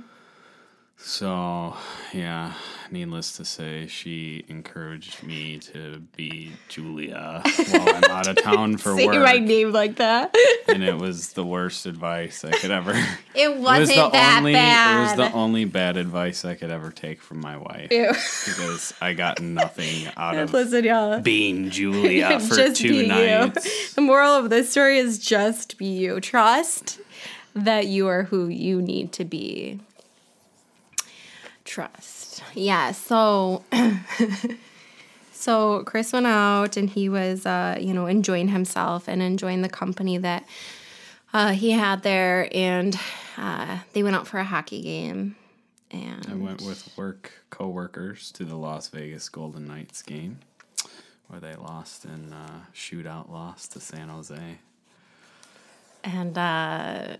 So 1.01 1.75
yeah 2.13 2.53
needless 2.91 3.37
to 3.37 3.45
say 3.45 3.87
she 3.87 4.43
encouraged 4.49 5.23
me 5.23 5.57
to 5.57 5.99
be 6.17 6.51
julia 6.67 7.41
while 7.69 7.89
i'm 7.95 8.03
out 8.11 8.27
of 8.27 8.35
town 8.43 8.75
for 8.77 8.95
Say 8.97 9.05
work 9.07 9.15
my 9.23 9.37
name 9.37 9.71
like 9.71 9.95
that. 9.97 10.35
and 10.67 10.83
it 10.83 10.97
was 10.97 11.33
the 11.33 11.43
worst 11.45 11.85
advice 11.85 12.43
i 12.43 12.51
could 12.51 12.71
ever 12.71 12.91
It 13.33 13.49
it 13.51 13.55
was 13.55 13.63
wasn't 13.79 13.95
the 13.97 14.09
that 14.09 14.37
only 14.39 14.53
bad. 14.53 14.97
it 14.97 15.03
was 15.03 15.15
the 15.31 15.37
only 15.37 15.65
bad 15.65 15.95
advice 15.97 16.43
i 16.43 16.55
could 16.55 16.69
ever 16.71 16.91
take 16.91 17.21
from 17.21 17.39
my 17.39 17.55
wife 17.55 17.91
Ew. 17.91 18.07
because 18.09 18.93
i 19.01 19.13
got 19.13 19.41
nothing 19.41 20.11
out 20.17 20.35
of 20.37 20.51
Listen, 20.51 20.83
y'all. 20.83 21.21
being 21.21 21.69
julia 21.69 22.39
for 22.41 22.71
two 22.73 23.07
nights 23.07 23.65
you. 23.65 23.71
The 23.95 24.01
moral 24.01 24.33
of 24.33 24.49
this 24.49 24.69
story 24.71 24.97
is 24.97 25.17
just 25.19 25.77
be 25.77 25.85
you. 25.85 26.19
Trust 26.19 26.99
that 27.55 27.87
you 27.87 28.07
are 28.07 28.23
who 28.23 28.47
you 28.47 28.81
need 28.81 29.11
to 29.13 29.25
be. 29.25 29.79
Trust. 31.69 32.41
Yeah. 32.55 32.93
So, 32.93 33.63
so 35.31 35.83
Chris 35.83 36.11
went 36.11 36.25
out 36.25 36.77
and 36.77 36.89
he 36.89 37.09
was, 37.09 37.45
uh, 37.45 37.77
you 37.79 37.93
know, 37.93 38.07
enjoying 38.07 38.47
himself 38.47 39.07
and 39.07 39.21
enjoying 39.21 39.61
the 39.61 39.69
company 39.69 40.17
that 40.17 40.45
uh, 41.31 41.51
he 41.51 41.69
had 41.69 42.01
there, 42.01 42.49
and 42.53 42.99
uh, 43.37 43.77
they 43.93 44.01
went 44.01 44.15
out 44.15 44.25
for 44.27 44.39
a 44.39 44.43
hockey 44.43 44.81
game. 44.81 45.35
And 45.91 46.25
I 46.27 46.33
went 46.33 46.63
with 46.63 46.91
work 46.97 47.33
coworkers 47.51 48.31
to 48.31 48.45
the 48.45 48.55
Las 48.55 48.87
Vegas 48.87 49.29
Golden 49.29 49.67
Knights 49.67 50.01
game, 50.01 50.39
where 51.27 51.39
they 51.39 51.53
lost 51.53 52.03
in 52.03 52.33
uh, 52.33 52.61
shootout 52.73 53.29
loss 53.29 53.67
to 53.67 53.79
San 53.79 54.09
Jose. 54.09 54.57
and 56.03 56.35
uh, 56.35 57.17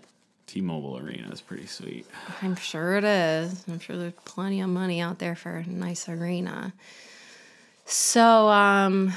T-Mobile 0.50 0.98
Arena 0.98 1.30
is 1.30 1.40
pretty 1.40 1.66
sweet. 1.66 2.06
I'm 2.42 2.56
sure 2.56 2.96
it 2.96 3.04
is. 3.04 3.64
I'm 3.68 3.78
sure 3.78 3.96
there's 3.96 4.12
plenty 4.24 4.60
of 4.60 4.68
money 4.68 5.00
out 5.00 5.20
there 5.20 5.36
for 5.36 5.58
a 5.58 5.64
nice 5.64 6.08
arena. 6.08 6.72
So, 7.84 8.48
um, 8.48 9.12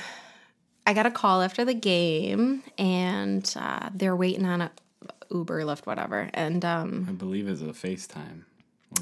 I 0.86 0.94
got 0.94 1.08
a 1.08 1.12
call 1.12 1.42
after 1.42 1.66
the 1.66 1.74
game, 1.74 2.62
and 2.78 3.52
uh, 3.58 3.90
they're 3.96 4.16
waiting 4.16 4.46
on 4.46 4.62
a 4.62 4.72
Uber, 5.32 5.62
Lyft, 5.62 5.88
whatever. 5.88 6.30
And 6.36 6.63
um, 6.63 7.08
I 7.10 7.13
believe 7.13 7.48
it's 7.48 7.62
a 7.62 7.66
FaceTime. 7.66 8.44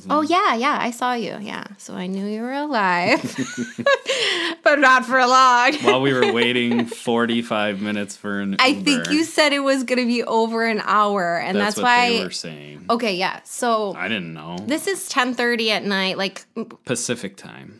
Oh 0.09 0.21
yeah, 0.21 0.55
yeah, 0.55 0.77
I 0.79 0.91
saw 0.91 1.13
you. 1.13 1.37
Yeah, 1.39 1.65
so 1.77 1.93
I 1.93 2.07
knew 2.07 2.25
you 2.25 2.41
were 2.41 2.53
alive, 2.53 3.21
but 4.63 4.79
not 4.79 5.05
for 5.05 5.19
long. 5.25 5.73
While 5.75 6.01
we 6.01 6.13
were 6.13 6.31
waiting 6.41 6.85
45 6.85 7.81
minutes 7.81 8.17
for 8.17 8.39
an 8.39 8.55
I 8.59 8.67
Uber, 8.67 8.83
think 8.83 9.11
you 9.11 9.23
said 9.23 9.53
it 9.53 9.59
was 9.59 9.83
gonna 9.83 10.05
be 10.05 10.23
over 10.23 10.65
an 10.65 10.81
hour, 10.83 11.37
and 11.37 11.57
that's, 11.57 11.75
that's, 11.75 11.77
what 11.77 11.83
why. 11.83 12.09
they 12.09 12.23
were 12.23 12.31
saying. 12.31 12.85
Okay, 12.89 13.15
yeah. 13.15 13.41
So 13.43 13.93
I 13.95 14.07
didn't 14.07 14.33
know. 14.33 14.57
this 14.65 14.87
is 14.87 15.07
10:30 15.09 15.69
at 15.69 15.83
night. 15.85 16.17
Like 16.17 16.45
Pacific 16.85 17.37
time. 17.37 17.79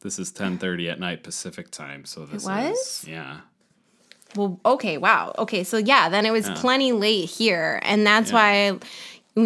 This 0.00 0.18
is 0.18 0.30
10:30 0.32 0.90
at 0.90 1.00
night 1.00 1.22
Pacific 1.22 1.70
time, 1.70 2.04
so 2.04 2.24
this 2.24 2.44
was? 2.44 2.78
is 2.78 3.08
yeah. 3.08 3.40
Well, 4.36 4.60
okay, 4.64 4.98
wow. 4.98 5.34
Okay, 5.38 5.64
so 5.64 5.78
yeah, 5.78 6.08
then 6.08 6.26
it 6.26 6.30
was 6.32 6.48
plenty 6.50 6.92
late 6.92 7.30
here, 7.30 7.80
and 7.82 8.06
that's 8.06 8.30
why, 8.30 8.78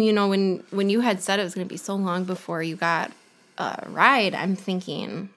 you 0.01 0.13
know, 0.13 0.27
when 0.29 0.63
when 0.71 0.89
you 0.89 1.01
had 1.01 1.21
said 1.21 1.39
it 1.39 1.43
was 1.43 1.53
going 1.55 1.67
to 1.67 1.69
be 1.71 1.77
so 1.77 1.95
long 1.95 2.23
before 2.23 2.63
you 2.63 2.75
got 2.75 3.11
a 3.57 3.85
ride, 3.89 4.33
I'm 4.33 4.55
thinking, 4.55 5.29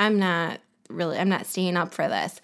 I'm 0.00 0.18
not 0.18 0.60
really, 0.88 1.18
I'm 1.18 1.28
not 1.28 1.46
staying 1.46 1.76
up 1.76 1.92
for 1.92 2.08
this. 2.08 2.40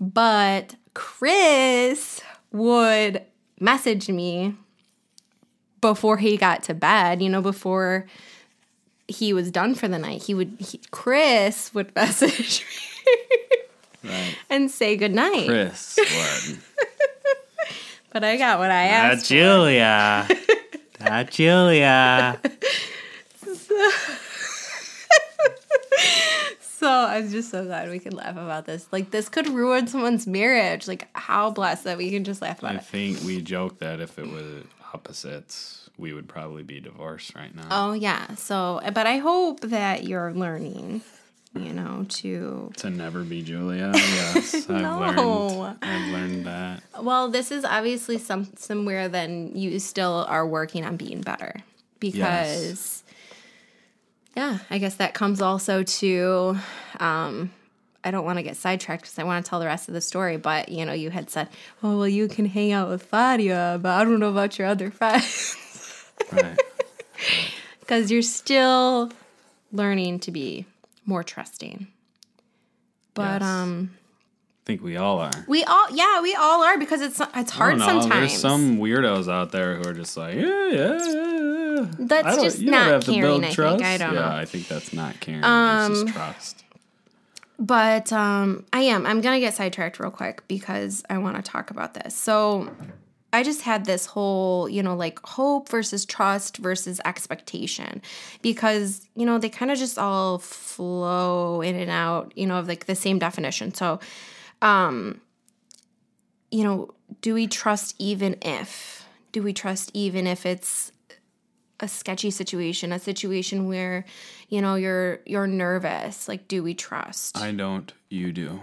But 0.00 0.74
Chris 0.94 2.20
would 2.52 3.22
message 3.60 4.08
me 4.08 4.54
before 5.80 6.16
he 6.16 6.36
got 6.36 6.62
to 6.64 6.74
bed, 6.74 7.20
you 7.22 7.28
know, 7.28 7.42
before 7.42 8.06
he 9.06 9.32
was 9.32 9.50
done 9.50 9.74
for 9.74 9.88
the 9.88 9.98
night. 9.98 10.22
He 10.24 10.34
would, 10.34 10.56
he, 10.58 10.80
Chris 10.90 11.72
would 11.74 11.94
message 11.96 12.64
me 12.64 14.10
Right. 14.10 14.36
and 14.48 14.70
say 14.70 14.96
goodnight. 14.96 15.46
Chris 15.46 15.98
would. 15.98 16.58
But 18.10 18.24
I 18.24 18.36
got 18.38 18.58
what 18.58 18.70
I 18.70 18.84
asked. 18.84 19.26
Julia. 19.28 20.26
Not 21.00 21.30
Julia. 21.30 22.40
So 26.60 26.88
I'm 26.88 27.28
just 27.28 27.50
so 27.50 27.64
glad 27.64 27.90
we 27.90 27.98
could 27.98 28.14
laugh 28.14 28.36
about 28.36 28.64
this. 28.64 28.86
Like 28.92 29.10
this 29.10 29.28
could 29.28 29.48
ruin 29.48 29.88
someone's 29.88 30.28
marriage. 30.28 30.86
Like 30.86 31.08
how 31.12 31.50
blessed 31.50 31.82
that 31.84 31.98
we 31.98 32.08
can 32.10 32.22
just 32.22 32.40
laugh 32.40 32.60
about 32.60 32.74
I 32.74 32.76
it. 32.76 32.84
think 32.84 33.20
we 33.24 33.42
joked 33.42 33.80
that 33.80 33.98
if 33.98 34.16
it 34.16 34.28
was 34.30 34.62
opposites, 34.94 35.90
we 35.98 36.12
would 36.12 36.28
probably 36.28 36.62
be 36.62 36.78
divorced 36.78 37.34
right 37.34 37.52
now. 37.52 37.66
Oh 37.72 37.92
yeah. 37.94 38.32
So 38.36 38.80
but 38.94 39.08
I 39.08 39.16
hope 39.16 39.60
that 39.62 40.04
you're 40.04 40.32
learning, 40.32 41.02
you 41.54 41.72
know, 41.72 42.06
to 42.08 42.70
To 42.76 42.90
never 42.90 43.22
be 43.24 43.42
Julia. 43.42 43.92
Yes, 43.94 44.54
I've 44.70 44.82
No. 44.82 44.98
learned. 45.00 45.78
I've 45.82 46.12
learned 46.12 46.46
that. 46.46 46.82
well, 47.02 47.28
this 47.28 47.50
is 47.50 47.64
obviously 47.64 48.18
some 48.18 48.48
somewhere 48.56 49.08
then 49.08 49.52
you 49.54 49.78
still 49.78 50.24
are 50.28 50.46
working 50.46 50.84
on 50.84 50.96
being 50.96 51.20
better. 51.22 51.62
Because 52.00 53.02
yeah, 54.36 54.58
I 54.70 54.78
guess 54.78 54.96
that 54.96 55.14
comes 55.14 55.40
also 55.42 55.82
to 55.82 56.56
um 57.00 57.50
I 58.04 58.12
don't 58.12 58.24
want 58.24 58.38
to 58.38 58.42
get 58.44 58.56
sidetracked 58.56 59.02
because 59.02 59.18
I 59.18 59.24
want 59.24 59.44
to 59.44 59.48
tell 59.50 59.58
the 59.58 59.66
rest 59.66 59.88
of 59.88 59.94
the 59.94 60.00
story, 60.00 60.36
but 60.36 60.68
you 60.68 60.86
know, 60.86 60.92
you 60.92 61.10
had 61.10 61.28
said, 61.30 61.48
"Oh, 61.82 61.96
well, 61.98 62.08
you 62.08 62.28
can 62.28 62.46
hang 62.46 62.70
out 62.70 62.88
with 62.88 63.10
Fadia, 63.10 63.82
but 63.82 63.90
I 63.90 64.04
don't 64.04 64.20
know 64.20 64.30
about 64.30 64.56
your 64.58 64.68
other 64.68 64.90
friends." 64.92 65.56
Right. 66.32 66.56
because 67.80 68.10
you're 68.10 68.22
still 68.22 69.10
learning 69.72 70.20
to 70.20 70.30
be 70.30 70.64
more 71.08 71.24
trusting. 71.24 71.88
But 73.14 73.40
Yes. 73.40 73.50
um 73.50 73.90
I 74.64 74.64
think 74.68 74.82
we 74.82 74.98
all 74.98 75.18
are. 75.18 75.30
we 75.48 75.64
all 75.64 75.86
yeah, 75.90 76.20
we 76.20 76.34
all 76.34 76.62
are 76.62 76.76
because 76.78 77.00
it's 77.00 77.20
it's 77.34 77.50
hard 77.50 77.78
know, 77.78 77.86
sometimes. 77.86 78.10
There's 78.30 78.38
some 78.38 78.76
weirdos 78.78 79.32
out 79.32 79.50
there 79.50 79.76
who 79.76 79.88
are 79.88 79.94
just 79.94 80.14
like, 80.16 80.34
yeah, 80.34 80.68
yeah, 80.68 80.98
yeah, 81.08 81.86
That's 81.98 82.42
just 82.42 82.60
not 82.60 83.02
caring, 83.02 83.24
I 83.24 83.40
think. 83.46 83.54
trust. 83.54 83.82
I 83.82 83.96
don't 83.96 84.12
yeah, 84.14 84.20
know. 84.20 84.36
I 84.36 84.44
think 84.44 84.68
that's 84.68 84.92
not 84.92 85.18
caring. 85.20 85.42
Um, 85.42 85.90
it's 85.92 86.02
just 86.02 86.14
trust. 86.14 86.64
But 87.58 88.12
um, 88.12 88.66
I 88.72 88.82
am. 88.82 89.06
I'm 89.06 89.20
going 89.22 89.34
to 89.34 89.40
get 89.40 89.54
sidetracked 89.54 89.98
real 89.98 90.10
quick 90.12 90.46
because 90.46 91.02
I 91.10 91.16
want 91.18 91.36
to 91.36 91.42
talk 91.42 91.70
about 91.70 91.94
this. 91.94 92.14
So 92.14 92.70
I 93.32 93.42
just 93.42 93.62
had 93.62 93.84
this 93.84 94.06
whole, 94.06 94.68
you 94.68 94.82
know, 94.82 94.96
like 94.96 95.18
hope 95.20 95.68
versus 95.68 96.06
trust 96.06 96.56
versus 96.56 97.00
expectation 97.04 98.00
because, 98.40 99.06
you 99.14 99.26
know, 99.26 99.38
they 99.38 99.50
kind 99.50 99.70
of 99.70 99.78
just 99.78 99.98
all 99.98 100.38
flow 100.38 101.60
in 101.60 101.76
and 101.76 101.90
out, 101.90 102.32
you 102.36 102.46
know, 102.46 102.58
of 102.58 102.68
like 102.68 102.86
the 102.86 102.94
same 102.94 103.18
definition. 103.18 103.74
So, 103.74 104.00
um, 104.62 105.20
you 106.50 106.64
know, 106.64 106.88
do 107.20 107.34
we 107.34 107.46
trust 107.46 107.94
even 107.98 108.36
if? 108.40 109.06
Do 109.32 109.42
we 109.42 109.52
trust 109.52 109.90
even 109.92 110.26
if 110.26 110.46
it's 110.46 110.90
a 111.80 111.86
sketchy 111.86 112.30
situation, 112.30 112.92
a 112.92 112.98
situation 112.98 113.68
where, 113.68 114.06
you 114.48 114.62
know, 114.62 114.74
you're 114.74 115.20
you're 115.26 115.46
nervous? 115.46 116.28
Like, 116.28 116.48
do 116.48 116.62
we 116.62 116.72
trust? 116.72 117.36
I 117.36 117.52
don't. 117.52 117.92
You 118.08 118.32
do. 118.32 118.60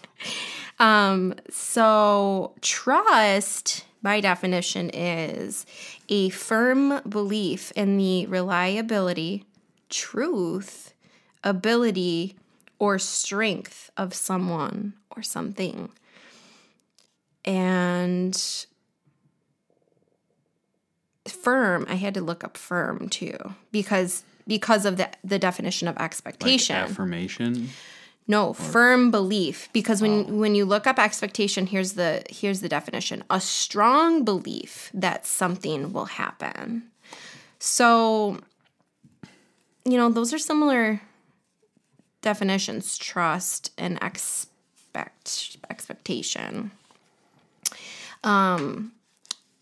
Um, 0.80 1.34
so, 1.50 2.54
trust, 2.60 3.84
by 4.02 4.20
definition, 4.20 4.90
is 4.90 5.66
a 6.08 6.28
firm 6.30 7.00
belief 7.08 7.72
in 7.72 7.96
the 7.96 8.26
reliability, 8.26 9.44
truth, 9.88 10.94
ability, 11.42 12.36
or 12.78 12.98
strength 12.98 13.90
of 13.96 14.14
someone 14.14 14.92
or 15.16 15.22
something. 15.22 15.90
And 17.44 18.40
firm, 21.26 21.86
I 21.88 21.94
had 21.96 22.14
to 22.14 22.20
look 22.20 22.44
up 22.44 22.56
firm 22.56 23.08
too 23.08 23.36
because 23.72 24.22
because 24.46 24.84
of 24.84 24.96
the 24.96 25.08
the 25.24 25.38
definition 25.38 25.88
of 25.88 25.96
Like 25.96 26.04
expectation. 26.04 26.76
affirmation. 26.76 27.70
No, 28.30 28.52
firm 28.52 29.10
belief 29.10 29.70
because 29.72 30.02
when 30.02 30.38
when 30.38 30.54
you 30.54 30.66
look 30.66 30.86
up 30.86 30.98
expectation, 30.98 31.66
here's 31.66 31.94
the 31.94 32.22
here's 32.28 32.60
the 32.60 32.68
definition. 32.68 33.24
A 33.30 33.40
strong 33.40 34.22
belief 34.22 34.90
that 34.92 35.26
something 35.26 35.94
will 35.94 36.04
happen. 36.04 36.82
So 37.58 38.38
you 39.86 39.96
know, 39.96 40.10
those 40.10 40.34
are 40.34 40.38
similar 40.38 41.00
definitions, 42.20 42.98
trust 42.98 43.72
and 43.78 43.98
expect 44.02 45.56
expectation. 45.70 46.70
Um 48.22 48.92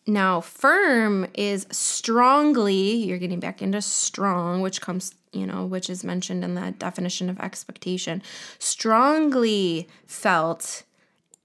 now, 0.08 0.40
firm 0.40 1.26
is 1.34 1.66
strongly, 1.72 2.94
you're 2.94 3.18
getting 3.18 3.40
back 3.40 3.60
into 3.60 3.82
strong, 3.82 4.60
which 4.60 4.80
comes, 4.80 5.12
you 5.36 5.46
know, 5.46 5.64
which 5.64 5.90
is 5.90 6.02
mentioned 6.02 6.44
in 6.44 6.54
the 6.54 6.72
definition 6.72 7.28
of 7.28 7.38
expectation. 7.40 8.22
Strongly 8.58 9.88
felt 10.06 10.84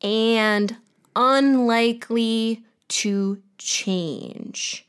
and 0.02 0.78
unlikely 1.16 2.64
to 2.88 3.42
change. 3.58 4.86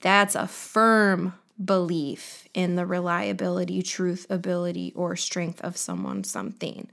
That's 0.00 0.34
a 0.34 0.48
firm 0.48 1.34
belief 1.62 2.48
in 2.54 2.74
the 2.74 2.86
reliability, 2.86 3.82
truth, 3.82 4.26
ability, 4.28 4.92
or 4.96 5.16
strength 5.16 5.60
of 5.60 5.76
someone, 5.76 6.24
something. 6.24 6.88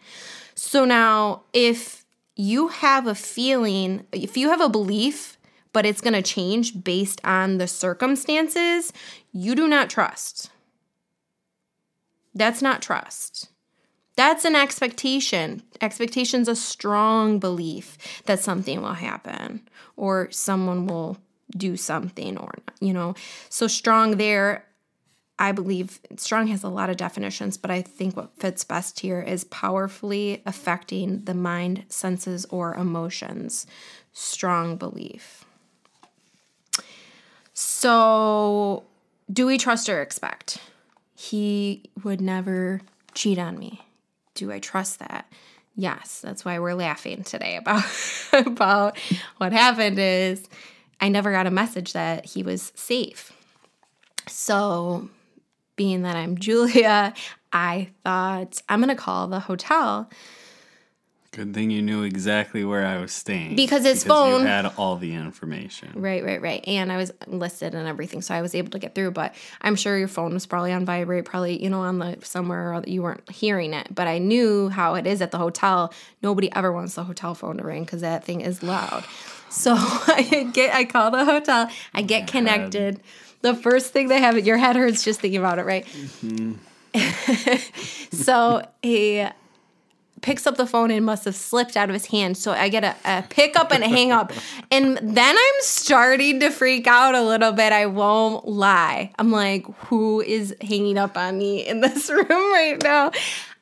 So 0.53 0.85
now, 0.85 1.43
if 1.53 2.05
you 2.35 2.67
have 2.69 3.07
a 3.07 3.15
feeling, 3.15 4.05
if 4.11 4.37
you 4.37 4.49
have 4.49 4.61
a 4.61 4.69
belief, 4.69 5.37
but 5.73 5.85
it's 5.85 6.01
going 6.01 6.13
to 6.13 6.21
change 6.21 6.83
based 6.83 7.19
on 7.23 7.57
the 7.57 7.67
circumstances, 7.67 8.93
you 9.31 9.55
do 9.55 9.67
not 9.67 9.89
trust. 9.89 10.49
That's 12.39 12.61
not 12.61 12.81
trust. 12.81 13.49
That's 14.15 14.45
an 14.45 14.55
expectation. 14.55 15.61
Expectation's 15.81 16.47
a 16.47 16.55
strong 16.55 17.37
belief 17.37 18.23
that 18.25 18.39
something 18.39 18.81
will 18.81 18.93
happen 18.93 19.69
or 19.97 20.31
someone 20.31 20.87
will 20.87 21.17
do 21.55 21.75
something 21.77 22.37
or 22.37 22.53
not, 22.65 22.75
you 22.79 22.93
know. 22.93 23.13
So 23.49 23.67
strong 23.67 24.17
there 24.17 24.65
I 25.41 25.53
believe 25.53 26.01
strong 26.17 26.47
has 26.47 26.63
a 26.63 26.69
lot 26.69 26.89
of 26.89 26.97
definitions, 26.97 27.55
but 27.55 27.71
I 27.71 27.81
think 27.81 28.17
what 28.17 28.37
fits 28.37 28.65
best 28.65 28.99
here 28.99 29.21
is 29.21 29.45
powerfully 29.45 30.41
affecting 30.45 31.23
the 31.23 31.33
mind, 31.33 31.85
senses, 31.87 32.45
or 32.49 32.75
emotions. 32.75 33.65
Strong 34.11 34.75
belief. 34.75 35.45
So, 37.53 38.83
do 39.31 39.45
we 39.45 39.57
trust 39.57 39.87
or 39.87 40.01
expect? 40.01 40.59
He 41.19 41.83
would 42.01 42.21
never 42.21 42.79
cheat 43.13 43.37
on 43.37 43.59
me. 43.59 43.81
Do 44.35 44.53
I 44.53 44.59
trust 44.59 44.99
that? 44.99 45.29
Yes, 45.75 46.21
that's 46.21 46.45
why 46.45 46.59
we're 46.59 46.75
laughing 46.75 47.25
today 47.25 47.57
about 47.57 47.83
about 48.33 48.97
what 49.35 49.51
happened 49.51 49.99
is 49.99 50.47
I 51.01 51.09
never 51.09 51.33
got 51.33 51.45
a 51.45 51.51
message 51.51 51.91
that 51.91 52.25
he 52.25 52.41
was 52.41 52.71
safe. 52.73 53.33
So, 54.29 55.09
being 55.75 56.03
that 56.03 56.15
I'm 56.15 56.37
Julia, 56.39 57.13
I 57.51 57.89
thought 58.05 58.61
I'm 58.69 58.79
going 58.79 58.87
to 58.87 58.95
call 58.95 59.27
the 59.27 59.41
hotel 59.41 60.09
Good 61.31 61.53
thing 61.53 61.69
you 61.69 61.83
knew 61.83 62.01
exactly 62.01 62.63
where 62.63 62.83
I 62.83 62.97
was 62.99 63.11
staying. 63.11 63.55
Because 63.55 63.83
his 63.83 64.03
phone- 64.03 64.41
You 64.41 64.47
had 64.47 64.65
all 64.77 64.95
the 64.95 65.13
information. 65.13 65.91
Right, 65.93 66.23
right, 66.23 66.41
right. 66.41 66.63
And 66.67 66.91
I 66.91 66.97
was 66.97 67.11
listed 67.27 67.75
and 67.75 67.87
everything, 67.87 68.23
so 68.23 68.33
I 68.33 68.41
was 68.41 68.55
able 68.55 68.71
to 68.71 68.79
get 68.79 68.95
through. 68.95 69.11
But 69.11 69.35
I'm 69.61 69.75
sure 69.75 69.95
your 69.95 70.07
phone 70.07 70.33
was 70.33 70.47
probably 70.47 70.73
on 70.73 70.85
vibrate, 70.85 71.25
probably 71.25 71.61
you 71.61 71.69
know 71.69 71.81
on 71.81 71.99
the 71.99 72.17
somewhere 72.23 72.73
or 72.73 72.83
you 72.87 73.03
weren't 73.03 73.29
hearing 73.29 73.73
it. 73.73 73.93
But 73.93 74.07
I 74.07 74.17
knew 74.17 74.69
how 74.69 74.95
it 74.95 75.05
is 75.05 75.21
at 75.21 75.29
the 75.29 75.37
hotel. 75.37 75.93
Nobody 76.23 76.51
ever 76.55 76.71
wants 76.71 76.95
the 76.95 77.03
hotel 77.03 77.35
phone 77.35 77.57
to 77.57 77.63
ring 77.63 77.83
because 77.83 78.01
that 78.01 78.23
thing 78.23 78.41
is 78.41 78.63
loud. 78.63 79.05
So 79.49 79.73
I 79.77 80.49
get, 80.51 80.73
I 80.73 80.85
call 80.85 81.11
the 81.11 81.25
hotel, 81.25 81.69
I 81.93 82.01
get 82.01 82.27
connected. 82.27 82.95
Um, 82.95 83.01
the 83.41 83.55
first 83.55 83.93
thing 83.93 84.07
they 84.07 84.19
have, 84.19 84.37
your 84.45 84.57
head 84.57 84.75
hurts 84.75 85.03
just 85.03 85.21
thinking 85.21 85.39
about 85.39 85.59
it, 85.59 85.65
right? 85.65 85.85
Mm-hmm. 85.85 86.53
so 88.15 88.63
he 88.81 89.25
picks 90.21 90.45
up 90.47 90.57
the 90.57 90.65
phone 90.67 90.91
and 90.91 91.05
must 91.05 91.25
have 91.25 91.35
slipped 91.35 91.77
out 91.77 91.89
of 91.89 91.93
his 91.93 92.05
hand. 92.07 92.37
So 92.37 92.51
I 92.51 92.69
get 92.69 92.83
a, 92.83 92.95
a 93.05 93.23
pick 93.29 93.55
up 93.55 93.71
and 93.71 93.83
a 93.83 93.87
hang 93.87 94.11
up. 94.11 94.31
And 94.71 94.97
then 95.01 95.35
I'm 95.35 95.61
starting 95.61 96.39
to 96.41 96.51
freak 96.51 96.85
out 96.85 97.15
a 97.15 97.23
little 97.23 97.51
bit. 97.51 97.73
I 97.73 97.87
won't 97.87 98.47
lie. 98.47 99.11
I'm 99.17 99.31
like, 99.31 99.65
who 99.85 100.21
is 100.21 100.55
hanging 100.61 100.97
up 100.97 101.17
on 101.17 101.39
me 101.39 101.65
in 101.65 101.81
this 101.81 102.09
room 102.11 102.27
right 102.29 102.77
now? 102.83 103.11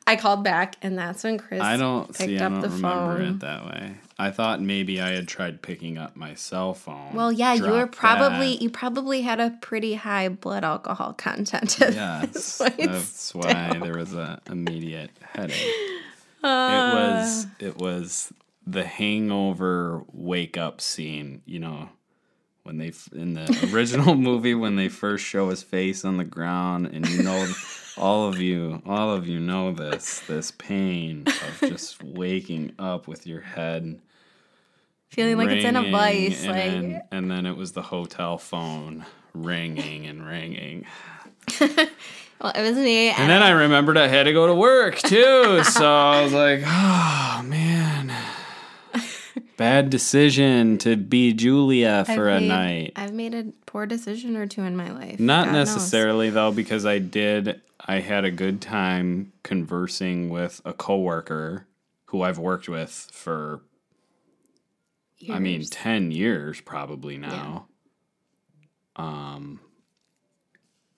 I 0.06 0.16
called 0.16 0.42
back, 0.44 0.76
and 0.82 0.98
that's 0.98 1.22
when 1.24 1.38
Chris 1.38 1.60
I 1.60 1.76
don't 1.76 2.06
picked 2.08 2.18
see. 2.18 2.38
I 2.38 2.46
up 2.46 2.52
don't 2.52 2.60
the 2.62 2.68
remember 2.68 3.16
phone. 3.18 3.22
it 3.22 3.40
that 3.40 3.64
way. 3.66 3.92
I 4.18 4.30
thought 4.30 4.60
maybe 4.60 5.00
I 5.00 5.10
had 5.10 5.28
tried 5.28 5.62
picking 5.62 5.96
up 5.96 6.16
my 6.16 6.34
cell 6.34 6.74
phone. 6.74 7.14
Well, 7.14 7.30
yeah, 7.30 7.54
you 7.54 7.70
were 7.70 7.86
probably 7.86 8.52
that. 8.54 8.62
you 8.62 8.68
probably 8.70 9.22
had 9.22 9.38
a 9.38 9.50
pretty 9.60 9.94
high 9.94 10.28
blood 10.28 10.64
alcohol 10.64 11.12
content. 11.12 11.76
Yes, 11.80 12.58
that's 12.58 13.34
why 13.34 13.78
there 13.82 13.96
was 13.96 14.12
an 14.14 14.40
immediate 14.50 15.10
headache. 15.22 15.54
Uh. 16.42 16.70
it 16.72 16.94
was 16.94 17.46
it 17.60 17.78
was 17.78 18.32
the 18.66 18.84
hangover 18.84 20.04
wake 20.12 20.56
up 20.56 20.80
scene. 20.80 21.42
You 21.46 21.60
know, 21.60 21.88
when 22.62 22.78
they 22.78 22.92
in 23.12 23.34
the 23.34 23.70
original 23.72 24.14
movie 24.14 24.54
when 24.54 24.76
they 24.76 24.88
first 24.88 25.24
show 25.24 25.48
his 25.50 25.62
face 25.62 26.04
on 26.04 26.16
the 26.16 26.24
ground, 26.24 26.86
and 26.86 27.08
you 27.08 27.22
know, 27.22 27.46
all 27.96 28.28
of 28.28 28.40
you, 28.40 28.82
all 28.86 29.12
of 29.12 29.26
you 29.26 29.40
know 29.40 29.72
this 29.72 30.20
this 30.20 30.50
pain 30.50 31.24
of 31.26 31.68
just 31.68 32.02
waking 32.02 32.72
up 32.78 33.08
with 33.08 33.26
your 33.26 33.40
head 33.40 34.00
Feeling 35.08 35.38
like 35.38 35.48
it's 35.48 35.64
in 35.64 35.76
a 35.76 35.90
vice. 35.90 36.44
and 36.44 36.52
Like 36.52 36.64
then, 36.64 37.02
and 37.10 37.30
then 37.30 37.46
it 37.46 37.56
was 37.56 37.72
the 37.72 37.82
hotel 37.82 38.36
phone 38.36 39.06
ringing 39.32 40.06
and 40.06 40.26
ringing. 40.26 40.86
well, 42.40 42.52
it 42.54 42.62
was 42.62 42.76
me. 42.76 43.08
And 43.10 43.30
then 43.30 43.42
I 43.42 43.50
remembered 43.50 43.96
I 43.96 44.06
had 44.08 44.24
to 44.24 44.32
go 44.32 44.46
to 44.46 44.54
work 44.54 44.98
too. 44.98 45.62
so 45.64 45.86
I 45.92 46.22
was 46.22 46.32
like, 46.32 46.62
oh 46.64 47.42
man. 47.44 48.12
Bad 49.56 49.90
decision 49.90 50.78
to 50.78 50.96
be 50.96 51.32
Julia 51.32 52.04
for 52.04 52.30
I've 52.30 52.36
a 52.36 52.40
made- 52.40 52.48
night. 52.48 52.92
I've 52.96 53.12
made 53.12 53.34
a 53.34 53.46
poor 53.66 53.86
decision 53.86 54.36
or 54.36 54.46
two 54.46 54.62
in 54.62 54.76
my 54.76 54.90
life. 54.92 55.18
Not 55.18 55.46
God 55.46 55.52
knows. 55.52 55.68
necessarily 55.74 56.30
though, 56.30 56.52
because 56.52 56.86
I 56.86 56.98
did 56.98 57.60
I 57.84 58.00
had 58.00 58.24
a 58.24 58.30
good 58.30 58.60
time 58.60 59.32
conversing 59.42 60.28
with 60.30 60.60
a 60.64 60.72
coworker 60.72 61.66
who 62.06 62.22
I've 62.22 62.38
worked 62.38 62.68
with 62.68 63.08
for 63.12 63.60
I 65.32 65.38
mean 65.40 65.64
10 65.64 66.12
years 66.12 66.60
probably 66.60 67.16
now. 67.18 67.66
Um 68.96 69.60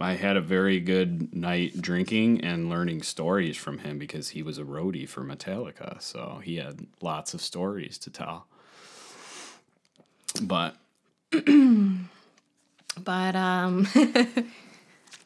I 0.01 0.15
had 0.15 0.37
a 0.37 0.41
very 0.41 0.81
good 0.81 1.35
night 1.35 1.81
drinking 1.81 2.41
and 2.43 2.71
learning 2.71 3.03
stories 3.03 3.57
from 3.57 3.79
him 3.79 3.99
because 3.99 4.31
he 4.31 4.43
was 4.43 4.59
a 4.59 4.65
roadie 4.65 5.09
for 5.09 5.23
Metallica, 5.23 6.01
so 6.01 6.41
he 6.43 6.57
had 6.57 6.87
lots 7.01 7.35
of 7.35 7.41
stories 7.41 7.99
to 7.99 8.11
tell. 8.11 8.47
But 10.43 10.77
But 13.05 13.37
um 13.37 13.87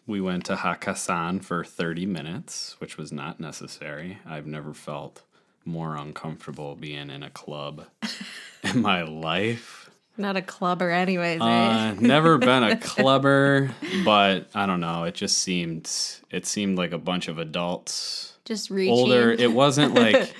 We 0.06 0.20
went 0.20 0.44
to 0.46 0.56
Hakkasan 0.56 1.42
for 1.42 1.64
30 1.64 2.04
minutes, 2.04 2.76
which 2.78 2.98
was 2.98 3.10
not 3.10 3.40
necessary. 3.40 4.18
I've 4.26 4.46
never 4.46 4.74
felt 4.74 5.22
more 5.64 5.96
uncomfortable 5.96 6.74
being 6.74 7.08
in 7.08 7.22
a 7.22 7.30
club 7.30 7.86
in 8.62 8.82
my 8.82 9.02
life. 9.02 9.83
Not 10.16 10.36
a 10.36 10.42
clubber 10.42 10.90
anyways, 10.90 11.40
right? 11.40 11.90
Uh, 11.90 11.94
never 12.00 12.38
been 12.38 12.62
a 12.62 12.76
clubber, 12.80 13.70
but 14.04 14.48
I 14.54 14.66
don't 14.66 14.80
know. 14.80 15.04
It 15.04 15.14
just 15.14 15.38
seemed 15.38 15.90
it 16.30 16.46
seemed 16.46 16.78
like 16.78 16.92
a 16.92 16.98
bunch 16.98 17.28
of 17.28 17.38
adults, 17.38 18.34
Just 18.44 18.70
reaching. 18.70 18.92
older. 18.94 19.32
It 19.32 19.52
wasn't 19.52 19.94
like 20.00 20.34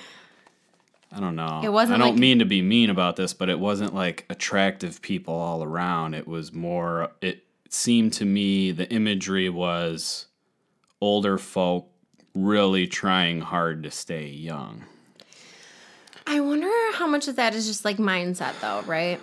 I 1.11 1.19
don't 1.19 1.35
know. 1.35 1.61
It 1.63 1.71
wasn't 1.71 1.95
I 2.01 2.05
don't 2.05 2.15
like- 2.15 2.19
mean 2.21 2.39
to 2.39 2.45
be 2.45 2.61
mean 2.61 2.89
about 2.89 3.15
this, 3.15 3.33
but 3.33 3.49
it 3.49 3.59
wasn't 3.59 3.93
like 3.93 4.25
attractive 4.29 5.01
people 5.01 5.33
all 5.33 5.63
around. 5.63 6.13
It 6.13 6.27
was 6.27 6.53
more. 6.53 7.11
It 7.21 7.43
seemed 7.69 8.13
to 8.13 8.25
me 8.25 8.71
the 8.71 8.89
imagery 8.91 9.49
was 9.49 10.27
older 11.01 11.37
folk 11.37 11.89
really 12.33 12.87
trying 12.87 13.41
hard 13.41 13.83
to 13.83 13.91
stay 13.91 14.27
young. 14.27 14.83
I 16.27 16.39
wonder 16.39 16.69
how 16.93 17.07
much 17.07 17.27
of 17.27 17.35
that 17.35 17.53
is 17.53 17.67
just 17.67 17.85
like 17.85 17.97
mindset 17.97 18.59
though, 18.61 18.81
right? 18.81 19.19